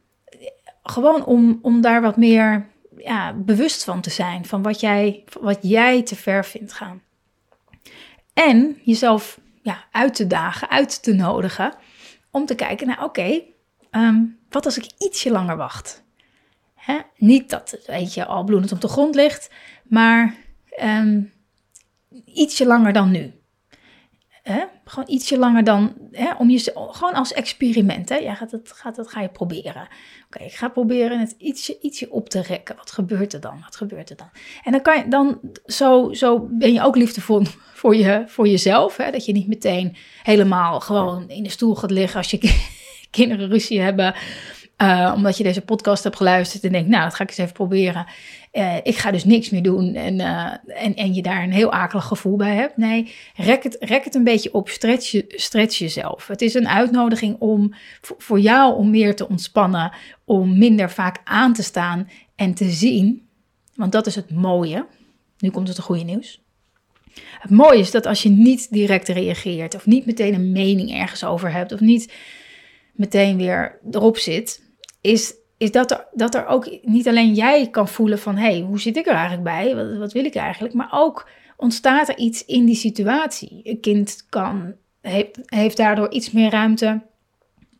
gewoon 0.92 1.26
om, 1.26 1.60
om 1.62 1.82
daar 1.82 2.02
wat 2.02 2.18
meer 2.18 2.70
ja, 2.98 3.34
bewust 3.34 3.84
van 3.84 4.02
te 4.02 4.10
zijn. 4.10 4.46
Van 4.46 4.62
wat 4.62 4.80
jij, 4.80 5.24
wat 5.40 5.60
jij 5.62 6.04
te 6.04 6.16
ver 6.16 6.46
vindt 6.46 6.74
gaan. 6.74 7.02
En 8.34 8.78
jezelf 8.84 9.40
ja, 9.62 9.84
uit 9.92 10.16
te 10.16 10.28
dagen, 10.28 10.70
uit 10.70 11.04
te 11.04 11.14
nodigen. 11.14 11.74
Om 12.32 12.46
te 12.46 12.56
kijken 12.56 12.88
naar, 12.88 13.04
oké, 13.04 13.42
ehm, 13.90 14.24
wat 14.50 14.66
als 14.66 14.78
ik 14.78 14.92
ietsje 14.98 15.32
langer 15.32 15.58
wacht? 15.58 16.04
Hè? 16.76 17.00
Niet 17.18 17.50
dat 17.50 17.72
het 17.72 17.86
weet 17.86 18.14
je, 18.14 18.26
al 18.26 18.44
bloedend 18.44 18.72
op 18.72 18.82
de 18.82 18.88
grond 18.88 19.16
ligt, 19.16 19.50
maar 19.84 20.36
um, 20.84 21.34
ietsje 22.26 22.66
langer 22.66 22.94
dan 22.94 23.12
nu. 23.12 23.41
Hè? 24.42 24.64
Gewoon 24.86 25.10
ietsje 25.10 25.38
langer 25.38 25.64
dan, 25.64 25.94
hè, 26.12 26.34
om 26.38 26.50
je, 26.50 26.72
gewoon 26.74 27.14
als 27.14 27.34
experiment. 27.34 28.10
Hè? 28.10 28.16
Ja, 28.16 28.34
gaat 28.34 28.52
het, 28.52 28.72
gaat 28.72 28.98
het, 28.98 29.10
ga 29.10 29.22
je 29.22 29.30
proberen. 29.30 29.88
Oké, 30.26 30.44
ik 30.44 30.54
ga 30.54 30.70
proberen 30.70 31.20
het 31.20 31.36
ietsje, 31.38 31.78
ietsje 31.82 32.12
op 32.12 32.30
te 32.30 32.42
rekken. 32.42 32.76
Wat 32.76 32.92
gebeurt 32.92 33.34
er 33.34 33.40
dan? 33.40 33.62
Wat 33.64 33.76
gebeurt 33.76 34.10
er 34.10 34.16
dan? 34.16 34.30
En 34.64 34.72
dan 34.72 34.82
kan 34.82 34.98
je, 34.98 35.08
dan, 35.08 35.40
zo, 35.66 36.14
zo 36.14 36.48
ben 36.52 36.74
je 36.74 36.82
ook 36.82 36.96
liefdevol 36.96 37.44
voor, 37.82 37.96
je, 37.96 38.24
voor 38.28 38.48
jezelf. 38.48 38.98
Hè? 38.98 39.12
Dat 39.12 39.26
je 39.26 39.32
niet 39.32 39.48
meteen 39.48 39.96
helemaal 40.24 40.80
gewoon 40.80 41.30
in 41.30 41.44
de 41.44 41.50
stoel 41.50 41.76
gaat 41.76 41.92
liggen 41.92 42.18
als 42.18 42.32
je 42.32 42.62
kinderen 43.10 43.50
ruzie 43.50 43.82
hebben. 43.82 44.16
Uh, 44.82 45.12
omdat 45.16 45.38
je 45.38 45.44
deze 45.44 45.62
podcast 45.62 46.04
hebt 46.04 46.16
geluisterd 46.16 46.64
en 46.64 46.72
denkt, 46.72 46.90
nou, 46.90 47.04
dat 47.04 47.16
ga 47.16 47.24
ik 47.24 47.30
eens 47.30 47.38
even 47.38 47.54
proberen. 47.54 48.06
Uh, 48.54 48.76
ik 48.84 48.98
ga 48.98 49.12
dus 49.12 49.24
niks 49.24 49.50
meer 49.50 49.64
doen 49.64 49.96
en, 49.96 50.20
uh, 50.20 50.54
en, 50.68 50.96
en 50.96 51.14
je 51.14 51.22
daar 51.22 51.44
een 51.44 51.52
heel 51.52 51.72
akelig 51.72 52.06
gevoel 52.06 52.36
bij 52.36 52.56
hebt. 52.56 52.78
Nee, 52.78 53.14
rek 53.36 53.64
het, 53.64 53.78
rek 53.80 54.04
het 54.04 54.16
een 54.16 54.24
beetje 54.24 54.54
op, 54.54 54.70
stretch, 54.70 55.22
stretch 55.28 55.78
jezelf. 55.78 56.28
Het 56.28 56.42
is 56.42 56.54
een 56.54 56.68
uitnodiging 56.68 57.36
om 57.40 57.74
voor 58.02 58.40
jou 58.40 58.76
om 58.76 58.90
meer 58.90 59.16
te 59.16 59.28
ontspannen, 59.28 59.92
om 60.26 60.58
minder 60.58 60.92
vaak 60.92 61.22
aan 61.24 61.54
te 61.54 61.64
staan 61.64 62.10
en 62.36 62.54
te 62.54 62.70
zien. 62.70 63.28
Want 63.76 63.92
dat 63.92 64.08
is 64.08 64.16
het 64.16 64.32
mooie. 64.32 64.86
Nu 65.38 65.50
komt 65.50 65.68
het 65.68 65.80
goede 65.80 66.04
nieuws. 66.04 66.42
Het 67.40 67.52
mooie 67.52 67.80
is 67.80 67.92
dat 67.92 68.06
als 68.06 68.24
je 68.24 68.30
niet 68.30 68.72
direct 68.72 69.08
reageert, 69.08 69.76
of 69.76 69.86
niet 69.86 70.06
meteen 70.06 70.34
een 70.34 70.52
mening 70.52 70.94
ergens 70.94 71.24
over 71.24 71.52
hebt, 71.52 71.72
of 71.72 71.80
niet 71.80 72.14
meteen 72.92 73.38
weer 73.38 73.80
erop 73.92 74.18
zit, 74.18 74.61
is, 75.02 75.34
is 75.58 75.72
dat, 75.72 75.92
er, 75.92 76.08
dat 76.14 76.36
er 76.36 76.48
ook 76.48 76.78
niet 76.82 77.08
alleen 77.08 77.34
jij 77.34 77.70
kan 77.70 77.88
voelen 77.88 78.20
van 78.20 78.36
hé, 78.36 78.52
hey, 78.52 78.60
hoe 78.60 78.80
zit 78.80 78.98
ik 78.98 79.08
er 79.08 79.14
eigenlijk 79.14 79.44
bij? 79.44 79.76
Wat, 79.76 79.98
wat 79.98 80.12
wil 80.12 80.26
ik 80.26 80.36
eigenlijk? 80.36 80.74
Maar 80.74 80.90
ook 80.92 81.30
ontstaat 81.58 82.10
er 82.10 82.18
iets 82.18 82.46
in 82.46 82.66
die 82.66 82.76
situatie. 82.76 83.62
Een 83.64 83.80
kind 83.80 84.26
kan, 84.30 84.74
heeft, 85.02 85.40
heeft 85.46 85.78
daardoor 85.78 86.12
iets 86.12 86.32
meer 86.32 86.50
ruimte 86.50 87.02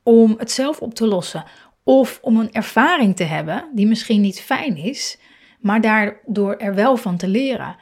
om 0.04 0.36
het 0.38 0.52
zelf 0.52 0.80
op 0.80 0.94
te 0.94 1.08
lossen. 1.08 1.44
Of 1.84 2.20
om 2.22 2.38
een 2.38 2.52
ervaring 2.52 3.16
te 3.16 3.24
hebben 3.24 3.70
die 3.74 3.88
misschien 3.88 4.22
niet 4.22 4.42
fijn 4.42 4.78
is, 4.78 5.18
maar 5.60 5.82
daardoor 5.82 6.56
er 6.56 6.76
wel 6.76 6.98
van 6.98 7.18
te 7.18 7.28
leren. 7.28 7.76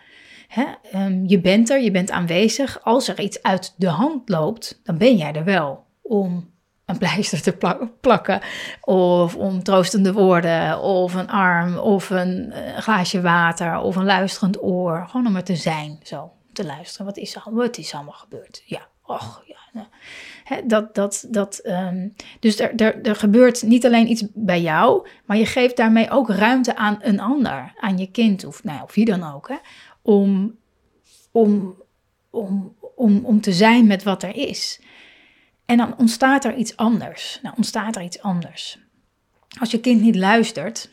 Ehm, 0.92 1.24
je 1.26 1.40
bent 1.42 1.70
er, 1.70 1.82
je 1.82 1.92
bent 1.92 2.12
aanwezig. 2.12 2.84
Als 2.84 3.08
er 3.08 3.20
iets 3.20 3.44
uit 3.44 3.74
de 3.78 3.88
hand 3.88 4.30
loopt, 4.30 4.82
dan 4.84 4.98
ben 4.98 5.16
jij 5.16 5.34
er 5.34 5.44
wel 5.44 5.86
om 6.02 6.50
een 6.90 6.98
pleister 6.98 7.42
te 7.42 7.58
plakken. 8.02 8.42
Of 8.82 9.36
om 9.36 9.64
troostende 9.64 10.14
woorden. 10.14 10.82
Of 10.82 11.14
een 11.14 11.30
arm. 11.30 11.78
Of 11.78 12.10
een 12.10 12.54
uh, 12.56 12.78
glaasje 12.78 13.22
water. 13.22 13.80
Of 13.80 13.96
een 13.96 14.06
luisterend 14.06 14.64
oor. 14.64 15.06
Gewoon 15.10 15.28
om 15.28 15.36
er 15.36 15.44
te 15.44 15.56
zijn. 15.56 16.00
Zo. 16.04 16.32
Te 16.54 16.66
luisteren. 16.66 17.06
Wat 17.06 17.18
is, 17.18 17.38
is 17.78 17.94
allemaal 17.94 18.14
gebeurd? 18.14 18.64
Ja. 18.66 18.88
Och, 19.06 19.44
ja. 19.46 20.62
dat, 20.66 20.96
dat, 20.96 21.28
dat, 21.30 21.62
um, 21.64 22.14
dus 22.40 22.60
er, 22.60 22.76
er, 22.76 23.02
er 23.02 23.16
gebeurt 23.16 23.64
niet 23.64 23.86
alleen 23.86 24.10
iets 24.10 24.24
bij 24.34 24.62
jou. 24.62 25.08
Maar 25.26 25.38
je 25.38 25.46
geeft 25.46 25.78
daarmee 25.78 26.10
ook 26.10 26.30
ruimte 26.30 26.76
aan 26.76 27.00
een 27.02 27.20
ander. 27.20 27.74
Aan 27.80 27.98
je 27.98 28.12
kind. 28.12 28.46
Of, 28.46 28.64
nou, 28.64 28.84
of 28.84 28.96
wie 28.96 29.06
dan 29.06 29.34
ook. 29.34 29.48
Hè, 29.48 29.56
om, 30.02 30.58
om, 31.32 31.76
om, 32.30 32.76
om, 32.96 33.26
om 33.26 33.42
te 33.42 33.54
zijn 33.54 33.88
met 33.88 34.04
wat 34.04 34.24
er 34.24 34.36
is. 34.36 34.82
En 35.70 35.78
dan 35.78 35.98
ontstaat 35.98 36.46
er 36.46 36.56
iets 36.56 36.78
anders. 36.78 37.40
Nou, 37.42 37.56
ontstaat 37.56 37.96
er 37.96 38.02
iets 38.02 38.22
anders. 38.22 38.78
Als 39.60 39.72
je 39.72 39.80
kind 39.80 40.02
niet 40.02 40.16
luistert 40.16 40.90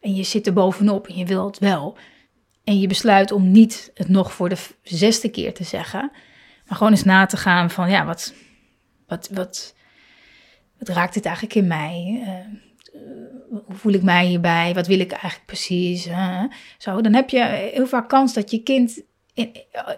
en 0.00 0.14
je 0.14 0.22
zit 0.22 0.46
er 0.46 0.52
bovenop 0.52 1.06
en 1.06 1.16
je 1.16 1.24
wil 1.24 1.46
het 1.46 1.58
wel, 1.58 1.96
en 2.64 2.80
je 2.80 2.86
besluit 2.86 3.32
om 3.32 3.50
niet 3.50 3.90
het 3.94 4.08
nog 4.08 4.32
voor 4.32 4.48
de 4.48 4.56
zesde 4.82 5.30
keer 5.30 5.54
te 5.54 5.64
zeggen, 5.64 6.10
maar 6.66 6.76
gewoon 6.76 6.92
eens 6.92 7.04
na 7.04 7.26
te 7.26 7.36
gaan 7.36 7.70
van, 7.70 7.90
ja, 7.90 8.04
wat, 8.04 8.34
wat, 9.06 9.28
wat, 9.32 9.74
wat 10.78 10.88
raakt 10.88 11.14
dit 11.14 11.24
eigenlijk 11.24 11.54
in 11.54 11.66
mij? 11.66 12.22
Uh, 12.22 13.00
hoe 13.48 13.76
voel 13.76 13.92
ik 13.92 14.02
mij 14.02 14.26
hierbij? 14.26 14.74
Wat 14.74 14.86
wil 14.86 15.00
ik 15.00 15.12
eigenlijk 15.12 15.46
precies? 15.46 16.08
zo, 16.78 17.00
dan 17.00 17.14
heb 17.14 17.30
je 17.30 17.44
heel 17.74 17.86
vaak 17.86 18.08
kans 18.08 18.34
dat 18.34 18.50
je 18.50 18.62
kind 18.62 19.02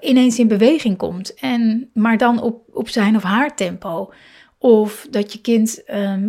ineens 0.01 0.39
in 0.39 0.49
beweging 0.49 0.97
komt. 0.97 1.35
En, 1.35 1.91
maar 1.95 2.19
dan 2.19 2.43
op, 2.43 2.63
op 2.73 2.89
zijn 2.89 3.17
of 3.17 3.23
haar 3.23 3.57
tempo. 3.57 4.13
Of 4.59 5.07
dat 5.11 5.33
je 5.33 5.41
kind, 5.41 5.85
ehm, 5.85 6.29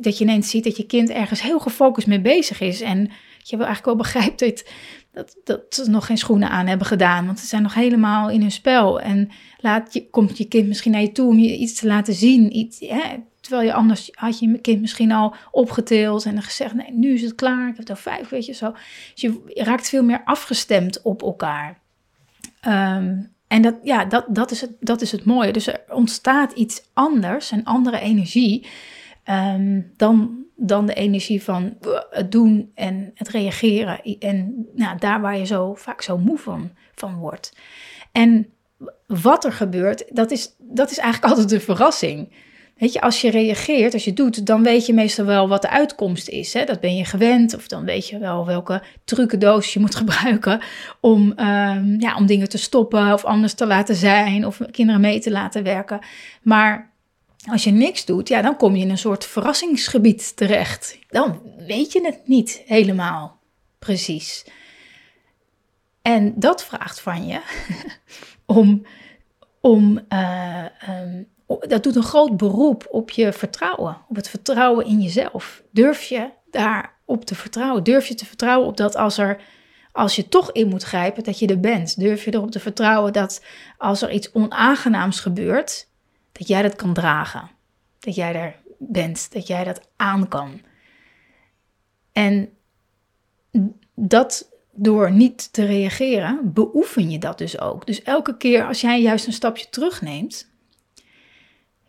dat 0.00 0.18
je 0.18 0.24
ineens 0.24 0.50
ziet 0.50 0.64
dat 0.64 0.76
je 0.76 0.86
kind 0.86 1.10
ergens 1.10 1.42
heel 1.42 1.60
gefocust 1.60 2.06
mee 2.06 2.20
bezig 2.20 2.60
is. 2.60 2.80
En 2.80 3.10
je 3.42 3.56
wel 3.56 3.66
eigenlijk 3.66 3.84
wel 3.84 3.96
begrijpt 3.96 4.38
dat, 4.38 4.64
dat, 5.12 5.36
dat 5.44 5.60
ze 5.68 5.90
nog 5.90 6.06
geen 6.06 6.18
schoenen 6.18 6.50
aan 6.50 6.66
hebben 6.66 6.86
gedaan. 6.86 7.26
Want 7.26 7.38
ze 7.38 7.46
zijn 7.46 7.62
nog 7.62 7.74
helemaal 7.74 8.30
in 8.30 8.40
hun 8.40 8.50
spel. 8.50 9.00
En 9.00 9.30
laat 9.58 9.92
je, 9.92 10.10
komt 10.10 10.38
je 10.38 10.44
kind 10.44 10.68
misschien 10.68 10.92
naar 10.92 11.00
je 11.00 11.12
toe 11.12 11.28
om 11.28 11.38
je 11.38 11.56
iets 11.56 11.74
te 11.74 11.86
laten 11.86 12.14
zien. 12.14 12.56
Iets, 12.56 12.80
hè, 12.80 13.16
terwijl 13.40 13.66
je 13.66 13.72
anders 13.72 14.10
had 14.12 14.38
je 14.38 14.58
kind 14.58 14.80
misschien 14.80 15.12
al 15.12 15.34
opgeteeld 15.50 16.24
en 16.24 16.42
gezegd: 16.42 16.74
nee, 16.74 16.92
nu 16.92 17.14
is 17.14 17.22
het 17.22 17.34
klaar. 17.34 17.68
Ik 17.68 17.76
heb 17.76 17.88
er 17.88 17.96
vijf, 17.96 18.28
weet 18.28 18.46
je 18.46 18.52
zo. 18.52 18.70
Dus 19.14 19.22
je 19.22 19.62
raakt 19.62 19.88
veel 19.88 20.04
meer 20.04 20.22
afgestemd 20.24 21.02
op 21.02 21.22
elkaar. 21.22 21.82
Ehm, 22.64 23.16
en 23.48 23.62
dat, 23.62 23.74
ja, 23.82 24.04
dat, 24.04 24.26
dat, 24.28 24.50
is 24.50 24.60
het, 24.60 24.70
dat 24.80 25.00
is 25.00 25.12
het 25.12 25.24
mooie. 25.24 25.52
Dus 25.52 25.66
er 25.66 25.80
ontstaat 25.88 26.52
iets 26.52 26.90
anders, 26.92 27.50
een 27.50 27.64
andere 27.64 27.98
energie, 27.98 28.66
ehm, 29.24 29.80
dan, 29.96 30.44
dan 30.56 30.86
de 30.86 30.94
energie 30.94 31.42
van 31.42 31.76
het 32.10 32.32
doen 32.32 32.70
en 32.74 33.10
het 33.14 33.28
reageren. 33.28 34.18
En 34.18 34.66
nou, 34.74 34.98
daar 34.98 35.20
waar 35.20 35.38
je 35.38 35.46
zo 35.46 35.74
vaak 35.74 36.02
zo 36.02 36.18
moe 36.18 36.38
van, 36.38 36.70
van 36.94 37.16
wordt. 37.16 37.56
En 38.12 38.46
wat 39.06 39.44
er 39.44 39.52
gebeurt, 39.52 40.04
dat 40.08 40.30
is, 40.30 40.54
dat 40.58 40.90
is 40.90 40.98
eigenlijk 40.98 41.32
altijd 41.32 41.48
de 41.48 41.60
verrassing. 41.60 42.32
Weet 42.76 42.92
je, 42.92 43.00
als 43.00 43.20
je 43.20 43.30
reageert, 43.30 43.92
als 43.92 44.04
je 44.04 44.12
doet, 44.12 44.46
dan 44.46 44.62
weet 44.62 44.86
je 44.86 44.94
meestal 44.94 45.24
wel 45.24 45.48
wat 45.48 45.62
de 45.62 45.70
uitkomst 45.70 46.28
is. 46.28 46.52
Hè? 46.52 46.64
Dat 46.64 46.80
ben 46.80 46.96
je 46.96 47.04
gewend, 47.04 47.54
of 47.54 47.68
dan 47.68 47.84
weet 47.84 48.08
je 48.08 48.18
wel 48.18 48.46
welke 48.46 48.82
trucendoos 49.04 49.72
je 49.72 49.80
moet 49.80 49.94
gebruiken 50.04 50.60
om, 51.00 51.20
um, 51.38 52.00
ja, 52.00 52.16
om 52.16 52.26
dingen 52.26 52.48
te 52.48 52.58
stoppen 52.58 53.12
of 53.12 53.24
anders 53.24 53.54
te 53.54 53.66
laten 53.66 53.94
zijn 53.94 54.46
of 54.46 54.60
kinderen 54.70 55.00
mee 55.00 55.20
te 55.20 55.30
laten 55.30 55.62
werken. 55.62 55.98
Maar 56.42 56.92
als 57.50 57.64
je 57.64 57.70
niks 57.70 58.04
doet, 58.04 58.28
ja, 58.28 58.42
dan 58.42 58.56
kom 58.56 58.76
je 58.76 58.82
in 58.82 58.90
een 58.90 58.98
soort 58.98 59.26
verrassingsgebied 59.26 60.36
terecht. 60.36 60.98
Dan 61.08 61.42
weet 61.66 61.92
je 61.92 62.00
het 62.04 62.20
niet 62.24 62.62
helemaal 62.66 63.40
precies. 63.78 64.44
En 66.02 66.32
dat 66.36 66.64
vraagt 66.64 67.00
van 67.00 67.26
je 67.26 67.40
om, 68.60 68.86
om 69.60 70.00
uh, 70.08 70.64
um, 70.88 71.26
dat 71.46 71.82
doet 71.82 71.96
een 71.96 72.02
groot 72.02 72.36
beroep 72.36 72.86
op 72.90 73.10
je 73.10 73.32
vertrouwen, 73.32 73.96
op 74.08 74.16
het 74.16 74.28
vertrouwen 74.28 74.86
in 74.86 75.00
jezelf. 75.00 75.62
Durf 75.70 76.02
je 76.02 76.30
daarop 76.50 77.24
te 77.24 77.34
vertrouwen? 77.34 77.84
Durf 77.84 78.06
je 78.06 78.14
te 78.14 78.26
vertrouwen 78.26 78.68
op 78.68 78.76
dat 78.76 78.96
als 78.96 79.18
er 79.18 79.40
als 79.92 80.16
je 80.16 80.28
toch 80.28 80.52
in 80.52 80.68
moet 80.68 80.82
grijpen, 80.82 81.24
dat 81.24 81.38
je 81.38 81.46
er 81.46 81.60
bent? 81.60 81.98
Durf 81.98 82.24
je 82.24 82.34
erop 82.34 82.50
te 82.50 82.60
vertrouwen 82.60 83.12
dat 83.12 83.44
als 83.78 84.02
er 84.02 84.10
iets 84.10 84.32
onaangenaams 84.32 85.20
gebeurt, 85.20 85.88
dat 86.32 86.48
jij 86.48 86.62
dat 86.62 86.76
kan 86.76 86.94
dragen? 86.94 87.50
Dat 87.98 88.14
jij 88.14 88.34
er 88.34 88.56
bent, 88.78 89.32
dat 89.32 89.46
jij 89.46 89.64
dat 89.64 89.88
aan 89.96 90.28
kan. 90.28 90.60
En 92.12 92.48
dat 93.94 94.48
door 94.72 95.12
niet 95.12 95.52
te 95.52 95.64
reageren, 95.64 96.52
beoefen 96.52 97.10
je 97.10 97.18
dat 97.18 97.38
dus 97.38 97.60
ook. 97.60 97.86
Dus 97.86 98.02
elke 98.02 98.36
keer 98.36 98.66
als 98.66 98.80
jij 98.80 99.02
juist 99.02 99.26
een 99.26 99.32
stapje 99.32 99.66
terugneemt, 99.70 100.50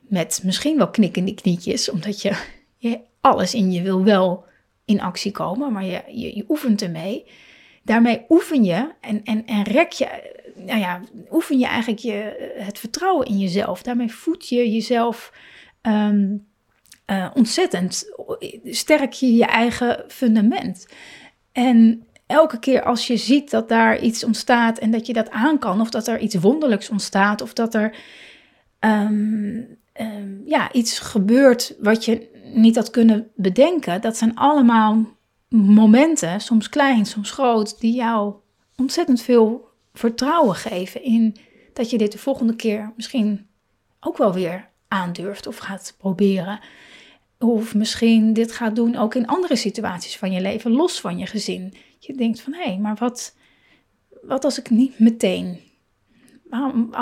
met 0.09 0.41
misschien 0.43 0.77
wel 0.77 0.89
knikkende 0.89 1.33
knietjes, 1.33 1.89
omdat 1.89 2.21
je, 2.21 2.31
je 2.77 2.99
alles 3.21 3.53
in 3.53 3.71
je 3.71 3.81
wil 3.81 4.03
wel 4.03 4.45
in 4.85 5.01
actie 5.01 5.31
komen, 5.31 5.71
maar 5.71 5.85
je, 5.85 6.03
je, 6.07 6.35
je 6.35 6.45
oefent 6.47 6.81
ermee. 6.81 7.25
Daarmee 7.83 8.25
oefen 8.29 8.63
je 8.63 8.91
en, 9.01 9.23
en, 9.23 9.45
en 9.45 9.63
rek 9.63 9.91
je, 9.91 10.07
nou 10.55 10.79
ja, 10.79 11.01
oefen 11.31 11.59
je 11.59 11.65
eigenlijk 11.65 12.01
je, 12.01 12.53
het 12.57 12.79
vertrouwen 12.79 13.27
in 13.27 13.39
jezelf. 13.39 13.81
Daarmee 13.81 14.11
voed 14.11 14.49
je 14.49 14.71
jezelf 14.71 15.31
ehm, 15.81 16.37
uh, 17.07 17.29
ontzettend 17.33 18.11
sterk 18.63 19.13
je 19.13 19.33
je 19.33 19.45
eigen 19.45 20.03
fundament. 20.07 20.87
En 21.51 22.07
elke 22.25 22.59
keer 22.59 22.83
als 22.83 23.07
je 23.07 23.17
ziet 23.17 23.51
dat 23.51 23.69
daar 23.69 23.99
iets 23.99 24.23
ontstaat 24.23 24.77
en 24.77 24.91
dat 24.91 25.07
je 25.07 25.13
dat 25.13 25.29
aan 25.29 25.59
kan, 25.59 25.81
of 25.81 25.89
dat 25.89 26.07
er 26.07 26.19
iets 26.19 26.35
wonderlijks 26.35 26.89
ontstaat, 26.89 27.41
of 27.41 27.53
dat 27.53 27.73
er 27.73 27.95
ehm, 28.79 29.61
ehm, 29.95 30.45
ja, 30.45 30.71
iets 30.71 30.99
gebeurt 30.99 31.75
wat 31.79 32.05
je 32.05 32.29
niet 32.53 32.75
had 32.75 32.89
kunnen 32.89 33.31
bedenken, 33.35 34.01
dat 34.01 34.17
zijn 34.17 34.35
allemaal 34.35 35.05
momenten, 35.49 36.41
soms 36.41 36.69
klein, 36.69 37.05
soms 37.05 37.31
groot, 37.31 37.79
die 37.79 37.95
jou 37.95 38.35
ontzettend 38.75 39.21
veel 39.21 39.67
vertrouwen 39.93 40.55
geven 40.55 41.03
in 41.03 41.35
dat 41.73 41.89
je 41.89 41.97
dit 41.97 42.11
de 42.11 42.17
volgende 42.17 42.55
keer 42.55 42.93
misschien 42.95 43.47
ook 43.99 44.17
wel 44.17 44.33
weer 44.33 44.69
aandurft 44.87 45.47
of 45.47 45.57
gaat 45.57 45.95
proberen. 45.97 46.59
Of 47.39 47.75
misschien 47.75 48.33
dit 48.33 48.51
gaat 48.51 48.75
doen 48.75 48.95
ook 48.95 49.15
in 49.15 49.27
andere 49.27 49.55
situaties 49.55 50.17
van 50.17 50.31
je 50.31 50.41
leven, 50.41 50.71
los 50.71 51.01
van 51.01 51.17
je 51.17 51.25
gezin. 51.25 51.73
Je 51.99 52.13
denkt 52.13 52.41
van 52.41 52.53
hé, 52.53 52.63
hey, 52.63 52.77
maar 52.77 52.95
wat, 52.95 53.35
wat 54.21 54.43
als 54.43 54.59
ik 54.59 54.69
niet 54.69 54.99
meteen. 54.99 55.59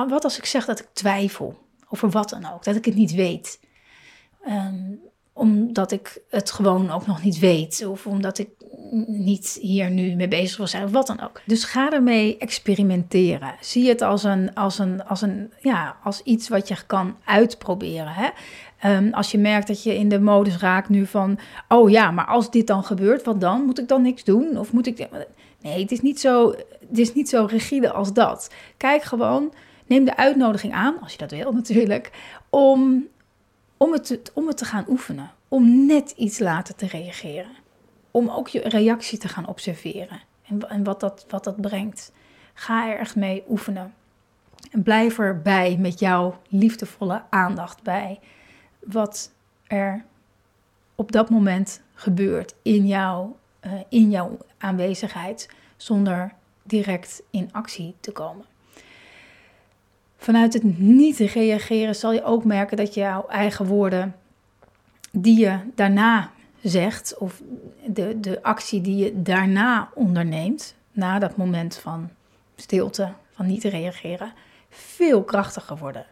Wat 0.08 0.24
als 0.24 0.38
ik 0.38 0.46
zeg 0.46 0.66
dat 0.66 0.80
ik 0.80 0.90
twijfel 0.94 1.63
over 1.94 2.10
wat 2.10 2.30
dan 2.30 2.54
ook, 2.54 2.64
dat 2.64 2.76
ik 2.76 2.86
het 2.86 2.96
niet 2.96 3.14
weet. 3.14 3.60
Um, 4.48 5.00
omdat 5.34 5.92
ik 5.92 6.22
het 6.30 6.52
gewoon 6.52 6.92
ook 6.92 7.08
nog 7.08 7.24
niet 7.24 7.40
weet. 7.40 7.86
Of 7.86 8.08
omdat 8.08 8.38
ik 8.38 8.50
niet 9.08 9.58
hier 9.62 9.90
nu 9.90 10.16
mee 10.16 10.28
bezig 10.28 10.58
wil 10.58 10.68
zijn. 10.68 10.84
Of 10.84 10.92
wat 10.92 11.08
dan 11.08 11.22
ook. 11.22 11.42
Dus 11.46 11.64
ga 11.64 11.92
ermee 11.92 12.38
experimenteren. 12.38 13.56
Zie 13.60 13.88
het 13.88 14.02
als, 14.02 14.24
een, 14.24 14.54
als, 14.54 14.80
een, 14.80 15.04
als, 15.04 15.22
een, 15.22 15.52
ja, 15.62 15.96
als 16.04 16.22
iets 16.22 16.50
wat 16.50 16.68
je 16.68 16.76
kan 16.88 17.16
uitproberen. 17.26 18.14
Hè? 18.14 18.30
Um, 18.96 19.14
als 19.14 19.32
je 19.32 19.38
merkt 19.38 19.68
dat 19.68 19.84
je 19.84 19.98
in 19.98 20.10
de 20.10 20.20
modus 20.20 20.58
raakt 20.58 20.90
nu 20.90 21.06
van... 21.06 21.40
Oh 21.68 21.90
ja, 21.90 22.12
maar 22.12 22.26
als 22.26 22.52
dit 22.52 22.68
dan 22.68 22.84
gebeurt, 22.84 23.24
wat 23.24 23.42
dan? 23.42 23.66
Moet 23.66 23.80
ik 23.80 23.88
dan 23.88 24.02
niks 24.02 24.24
doen? 24.24 24.58
Of 24.58 24.72
moet 24.72 24.88
ik... 24.88 25.08
Nee, 25.62 25.82
het 25.82 25.92
is 25.92 26.02
niet 26.02 26.20
zo, 26.20 26.52
het 26.90 27.00
is 27.00 27.14
niet 27.14 27.30
zo 27.30 27.46
rigide 27.46 27.92
als 27.92 28.14
dat. 28.14 28.50
Kijk 28.78 29.04
gewoon, 29.04 29.54
neem 29.86 30.06
de 30.06 30.18
uitnodiging 30.18 30.74
aan, 30.74 31.00
als 31.02 31.12
je 31.12 31.18
dat 31.18 31.32
wil 31.32 31.52
natuurlijk... 31.52 32.12
om 32.50 33.08
om 33.84 33.94
het, 33.94 34.06
te, 34.06 34.22
om 34.34 34.48
het 34.48 34.58
te 34.58 34.66
gaan 34.66 34.86
oefenen. 34.88 35.32
Om 35.48 35.86
net 35.86 36.12
iets 36.12 36.40
later 36.40 36.76
te 36.76 36.88
reageren. 36.88 37.52
Om 38.12 38.30
ook 38.30 38.48
je 38.48 38.60
reactie 38.60 39.18
te 39.18 39.28
gaan 39.28 39.48
observeren. 39.48 40.22
En, 40.48 40.70
en 40.70 40.84
wat, 40.84 41.00
dat, 41.00 41.26
wat 41.30 41.44
dat 41.44 41.62
brengt. 41.62 42.12
Ga 42.54 42.90
er 42.90 42.98
echt 42.98 43.16
mee 43.16 43.44
oefenen. 43.50 43.94
En 44.72 44.84
blijf 44.84 45.20
erbij 45.20 45.78
met 45.80 46.00
jouw 46.00 46.40
liefdevolle 46.50 47.24
aandacht 47.30 47.84
bij. 47.84 48.20
Wat 48.80 49.32
er 49.68 50.06
op 50.96 51.12
dat 51.12 51.30
moment 51.30 51.82
gebeurt 51.94 52.56
in, 52.62 52.88
jou, 52.88 53.32
uh, 53.66 53.72
in 53.90 54.10
jouw 54.10 54.38
aanwezigheid. 54.58 55.50
Zonder 55.78 56.34
direct 56.64 57.22
in 57.30 57.50
actie 57.52 57.96
te 58.00 58.12
komen. 58.12 58.46
Vanuit 60.24 60.54
het 60.54 60.80
niet 60.80 61.18
reageren 61.18 61.96
zal 61.96 62.14
je 62.14 62.24
ook 62.24 62.44
merken 62.44 62.78
dat 62.78 62.94
jouw 62.94 63.28
eigen 63.28 63.66
woorden 63.66 64.16
die 65.12 65.40
je 65.40 65.60
daarna 65.76 66.32
zegt, 66.62 67.18
of 67.18 67.42
de, 67.86 68.20
de 68.20 68.44
actie 68.44 68.82
die 68.82 68.98
je 68.98 69.22
daarna 69.22 69.90
onderneemt, 69.94 70.76
na 70.92 71.20
dat 71.20 71.38
moment 71.38 71.76
van 71.76 72.10
stilte, 72.56 73.14
van 73.32 73.46
niet 73.46 73.64
reageren, 73.64 74.34
veel 74.70 75.24
krachtiger 75.24 75.78
worden. 75.78 76.06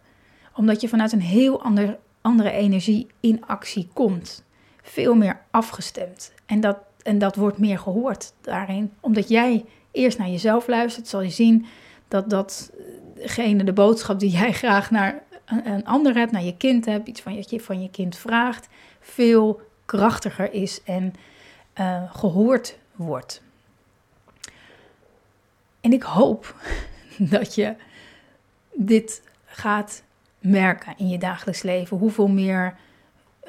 Omdat 0.56 0.82
je 0.82 0.88
vanuit 0.88 1.12
een 1.12 1.21
heel 1.21 1.63
ander, 1.63 1.97
andere 2.21 2.52
energie 2.52 3.08
in 3.19 3.45
actie 3.45 3.88
komt. 3.93 4.43
Veel 4.82 5.15
meer 5.15 5.41
afgestemd. 5.52 6.34
En 6.45 6.60
dat, 6.60 6.78
en 7.04 7.19
dat 7.19 7.36
wordt 7.36 7.58
meer 7.58 7.80
gehoord 7.80 8.34
daarin. 8.41 8.91
Omdat 9.00 9.30
jij 9.30 9.65
eerst 9.91 10.17
naar 10.17 10.30
jezelf 10.30 10.67
luistert, 10.67 11.08
zal 11.08 11.21
je 11.21 11.30
zien 11.30 11.65
dat 12.08 12.30
dat 12.30 12.71
degene, 13.21 13.63
de 13.63 13.73
boodschap 13.73 14.19
die 14.19 14.29
jij 14.29 14.53
graag 14.53 14.91
naar 14.91 15.23
een 15.45 15.86
ander 15.86 16.15
hebt, 16.15 16.31
naar 16.31 16.43
je 16.43 16.57
kind 16.57 16.86
hebt, 16.86 17.07
iets 17.07 17.21
van 17.21 17.36
je, 17.36 17.60
van 17.60 17.81
je 17.81 17.89
kind 17.89 18.15
vraagt, 18.15 18.67
veel 18.99 19.62
krachtiger 19.86 20.53
is 20.53 20.84
en 20.84 21.13
uh, 21.79 22.15
gehoord 22.15 22.77
wordt. 22.95 23.41
En 25.81 25.93
ik 25.93 26.03
hoop 26.03 26.55
dat 27.36 27.55
je 27.55 27.75
dit 28.73 29.23
gaat 29.45 30.03
merken 30.39 30.93
in 30.97 31.10
je 31.10 31.17
dagelijks 31.17 31.62
leven. 31.62 31.97
Hoeveel 31.97 32.27
meer 32.27 32.75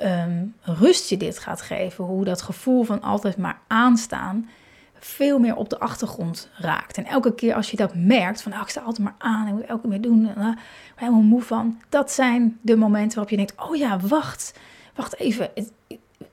um, 0.02 0.54
rust 0.62 1.08
je 1.08 1.16
dit 1.16 1.38
gaat 1.38 1.62
geven. 1.62 2.04
Hoe 2.04 2.24
dat 2.24 2.42
gevoel 2.42 2.82
van 2.82 3.02
altijd 3.02 3.36
maar 3.36 3.58
aanstaan 3.66 4.48
veel 5.04 5.38
meer 5.38 5.56
op 5.56 5.68
de 5.68 5.78
achtergrond 5.78 6.48
raakt. 6.56 6.96
En 6.96 7.04
elke 7.04 7.34
keer 7.34 7.54
als 7.54 7.70
je 7.70 7.76
dat 7.76 7.94
merkt, 7.94 8.42
van 8.42 8.52
oh, 8.52 8.60
ik 8.60 8.68
sta 8.68 8.80
altijd 8.80 9.04
maar 9.06 9.14
aan 9.18 9.46
en 9.46 9.54
moet 9.54 9.64
elke 9.64 9.88
keer 9.88 10.00
doen, 10.00 10.28
en, 10.28 10.42
uh, 10.42 10.56
helemaal 10.94 11.20
moe 11.20 11.42
van. 11.42 11.80
Dat 11.88 12.12
zijn 12.12 12.58
de 12.60 12.76
momenten 12.76 13.10
waarop 13.10 13.30
je 13.30 13.36
denkt, 13.36 13.54
oh 13.68 13.76
ja, 13.76 13.98
wacht, 13.98 14.58
wacht 14.94 15.18
even. 15.18 15.50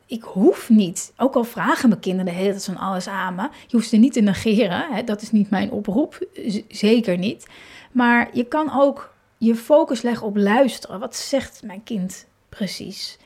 ik 0.05 0.23
hoef 0.23 0.69
niet, 0.69 1.13
ook 1.17 1.35
al 1.35 1.43
vragen 1.43 1.89
mijn 1.89 2.01
kinderen 2.01 2.33
de 2.33 2.39
hele 2.39 2.51
tijd 2.51 2.65
van 2.65 2.77
alles 2.77 3.07
aan 3.07 3.35
me, 3.35 3.41
je 3.41 3.75
hoeft 3.75 3.89
ze 3.89 3.97
niet 3.97 4.13
te 4.13 4.21
negeren, 4.21 4.87
hè, 4.91 5.03
dat 5.03 5.21
is 5.21 5.31
niet 5.31 5.49
mijn 5.49 5.71
oproep, 5.71 6.27
zeker 6.67 7.17
niet. 7.17 7.47
Maar 7.91 8.29
je 8.33 8.43
kan 8.43 8.71
ook 8.73 9.13
je 9.39 9.55
focus 9.55 10.01
leggen 10.01 10.27
op 10.27 10.37
luisteren. 10.37 10.99
Wat 10.99 11.15
zegt 11.15 11.61
mijn 11.63 11.83
kind 11.83 12.25
precies? 12.49 13.17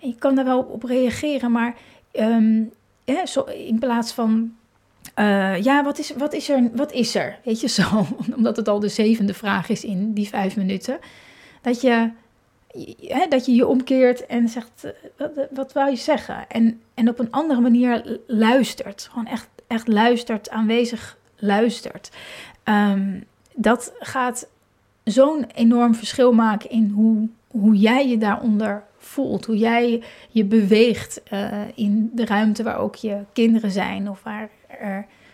En 0.00 0.08
je 0.08 0.14
kan 0.14 0.34
daar 0.34 0.44
wel 0.44 0.62
op, 0.62 0.82
reageren, 0.82 1.52
maar 1.52 1.76
um, 2.12 2.72
zo, 3.24 3.42
in 3.42 3.78
plaats 3.78 4.12
van 4.12 4.54
uh, 5.18 5.62
ja, 5.62 5.84
wat 5.84 5.98
is, 5.98 6.12
wat, 6.16 6.32
is 6.32 6.48
er, 6.48 6.70
wat 6.74 6.92
is 6.92 7.14
er? 7.14 7.38
Weet 7.44 7.60
je 7.60 7.68
zo, 7.68 8.06
omdat 8.36 8.56
het 8.56 8.68
al 8.68 8.80
de 8.80 8.88
zevende 8.88 9.34
vraag 9.34 9.68
is 9.68 9.84
in 9.84 10.12
die 10.12 10.28
vijf 10.28 10.56
minuten. 10.56 10.98
Dat 11.62 11.80
je 11.80 12.10
hè, 13.00 13.26
dat 13.28 13.46
je, 13.46 13.54
je 13.54 13.66
omkeert 13.66 14.26
en 14.26 14.48
zegt, 14.48 14.84
eh, 14.84 14.90
wat, 15.16 15.30
wat 15.50 15.72
wou 15.72 15.90
je 15.90 15.96
zeggen? 15.96 16.48
En, 16.48 16.80
en 16.94 17.08
op 17.08 17.18
een 17.18 17.30
andere 17.30 17.60
manier 17.60 18.20
luistert. 18.26 19.08
Gewoon 19.10 19.26
echt, 19.26 19.48
echt 19.66 19.88
luistert, 19.88 20.50
aanwezig 20.50 21.16
luistert. 21.36 22.10
Um, 22.64 23.24
dat 23.54 23.92
gaat 23.98 24.48
zo'n 25.04 25.46
enorm 25.54 25.94
verschil 25.94 26.32
maken 26.32 26.70
in 26.70 26.92
hoe, 26.94 27.28
hoe 27.46 27.76
jij 27.76 28.08
je 28.08 28.18
daaronder 28.18 28.84
voelt. 28.98 29.44
Hoe 29.44 29.56
jij 29.56 30.02
je 30.28 30.44
beweegt 30.44 31.20
uh, 31.32 31.50
in 31.74 32.10
de 32.14 32.24
ruimte 32.24 32.62
waar 32.62 32.78
ook 32.78 32.94
je 32.94 33.18
kinderen 33.32 33.70
zijn 33.70 34.10
of 34.10 34.22
waar 34.22 34.48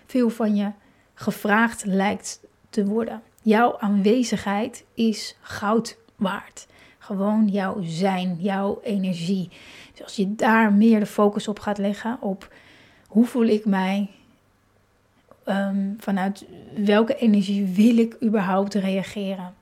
veel 0.07 0.31
van 0.31 0.57
je 0.57 0.71
gevraagd 1.15 1.85
lijkt 1.85 2.41
te 2.71 2.85
worden. 2.85 3.23
Jouw 3.43 3.79
aanwezigheid 3.79 4.85
is 4.95 5.37
goud 5.41 5.99
waard. 6.17 6.67
Gewoon 6.99 7.49
jouw 7.49 7.77
zijn, 7.83 8.37
jouw 8.39 8.81
energie. 8.83 9.49
Dus 9.93 10.03
als 10.03 10.17
je 10.17 10.35
daar 10.35 10.73
meer 10.73 11.01
de 11.01 11.07
focus 11.07 11.49
op 11.49 11.59
gaat 11.59 11.79
leggen, 11.79 12.17
op 12.21 12.53
hoe 13.07 13.27
voel 13.27 13.47
ik 13.47 13.65
mij, 13.65 14.11
um, 15.47 15.97
vanuit 15.99 16.47
welke 16.77 17.17
energie 17.17 17.67
wil 17.67 17.99
ik 17.99 18.17
überhaupt 18.23 18.75
reageren, 18.75 19.55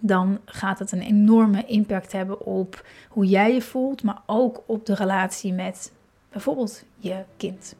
dan 0.00 0.38
gaat 0.44 0.78
het 0.78 0.92
een 0.92 1.02
enorme 1.02 1.64
impact 1.64 2.12
hebben 2.12 2.46
op 2.46 2.84
hoe 3.08 3.26
jij 3.26 3.52
je 3.52 3.62
voelt, 3.62 4.02
maar 4.02 4.22
ook 4.26 4.62
op 4.66 4.86
de 4.86 4.94
relatie 4.94 5.52
met 5.52 5.92
bijvoorbeeld 6.30 6.84
je 6.98 7.24
kind. 7.36 7.74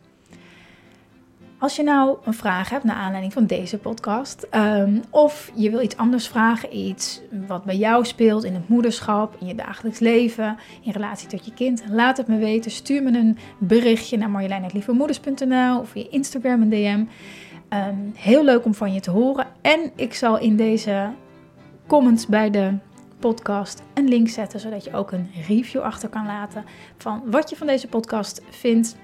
Als 1.60 1.76
je 1.76 1.82
nou 1.82 2.18
een 2.24 2.34
vraag 2.34 2.70
hebt 2.70 2.84
naar 2.84 2.96
aanleiding 2.96 3.32
van 3.32 3.46
deze 3.46 3.78
podcast, 3.78 4.46
ehm, 4.50 4.98
of 5.10 5.50
je 5.54 5.70
wil 5.70 5.80
iets 5.80 5.96
anders 5.96 6.28
vragen, 6.28 6.76
iets 6.76 7.20
wat 7.46 7.64
bij 7.64 7.76
jou 7.76 8.04
speelt 8.04 8.44
in 8.44 8.54
het 8.54 8.68
moederschap, 8.68 9.36
in 9.40 9.46
je 9.46 9.54
dagelijks 9.54 9.98
leven, 9.98 10.58
in 10.82 10.92
relatie 10.92 11.28
tot 11.28 11.44
je 11.44 11.54
kind, 11.54 11.82
laat 11.90 12.16
het 12.16 12.26
me 12.26 12.38
weten. 12.38 12.70
Stuur 12.70 13.02
me 13.02 13.18
een 13.18 13.38
berichtje 13.58 14.16
naar 14.16 14.30
marjolein.lievemoeders.nl 14.30 15.78
of 15.78 15.88
via 15.88 16.06
Instagram 16.10 16.62
een 16.62 16.70
DM. 16.70 17.04
Ehm, 17.68 17.96
heel 18.14 18.44
leuk 18.44 18.64
om 18.64 18.74
van 18.74 18.92
je 18.92 19.00
te 19.00 19.10
horen. 19.10 19.46
En 19.60 19.90
ik 19.96 20.14
zal 20.14 20.38
in 20.38 20.56
deze 20.56 21.10
comments 21.86 22.26
bij 22.26 22.50
de 22.50 22.74
podcast 23.18 23.82
een 23.94 24.08
link 24.08 24.28
zetten, 24.28 24.60
zodat 24.60 24.84
je 24.84 24.92
ook 24.92 25.12
een 25.12 25.30
review 25.46 25.80
achter 25.80 26.08
kan 26.08 26.26
laten 26.26 26.64
van 26.96 27.22
wat 27.26 27.50
je 27.50 27.56
van 27.56 27.66
deze 27.66 27.88
podcast 27.88 28.42
vindt 28.50 28.96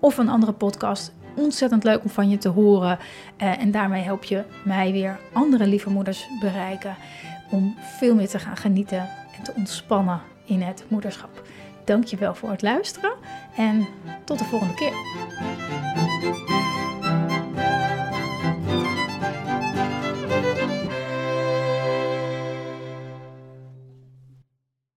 of 0.00 0.18
een 0.18 0.28
andere 0.28 0.52
podcast 0.52 1.12
ontzettend 1.34 1.84
leuk 1.84 2.04
om 2.04 2.10
van 2.10 2.28
je 2.30 2.38
te 2.38 2.48
horen. 2.48 2.98
Eh, 3.36 3.60
en 3.60 3.70
daarmee 3.70 4.02
help 4.02 4.24
je 4.24 4.44
mij 4.64 4.92
weer 4.92 5.18
andere 5.32 5.66
lieve 5.66 5.90
moeders 5.90 6.28
bereiken. 6.40 6.96
Om 7.50 7.76
veel 7.98 8.14
meer 8.14 8.28
te 8.28 8.38
gaan 8.38 8.56
genieten 8.56 9.08
en 9.36 9.42
te 9.42 9.52
ontspannen 9.56 10.20
in 10.44 10.62
het 10.62 10.84
moederschap. 10.88 11.42
Dankjewel 11.84 12.34
voor 12.34 12.50
het 12.50 12.62
luisteren 12.62 13.12
en 13.56 13.86
tot 14.24 14.38
de 14.38 14.44
volgende 14.44 14.74
keer. 14.74 15.93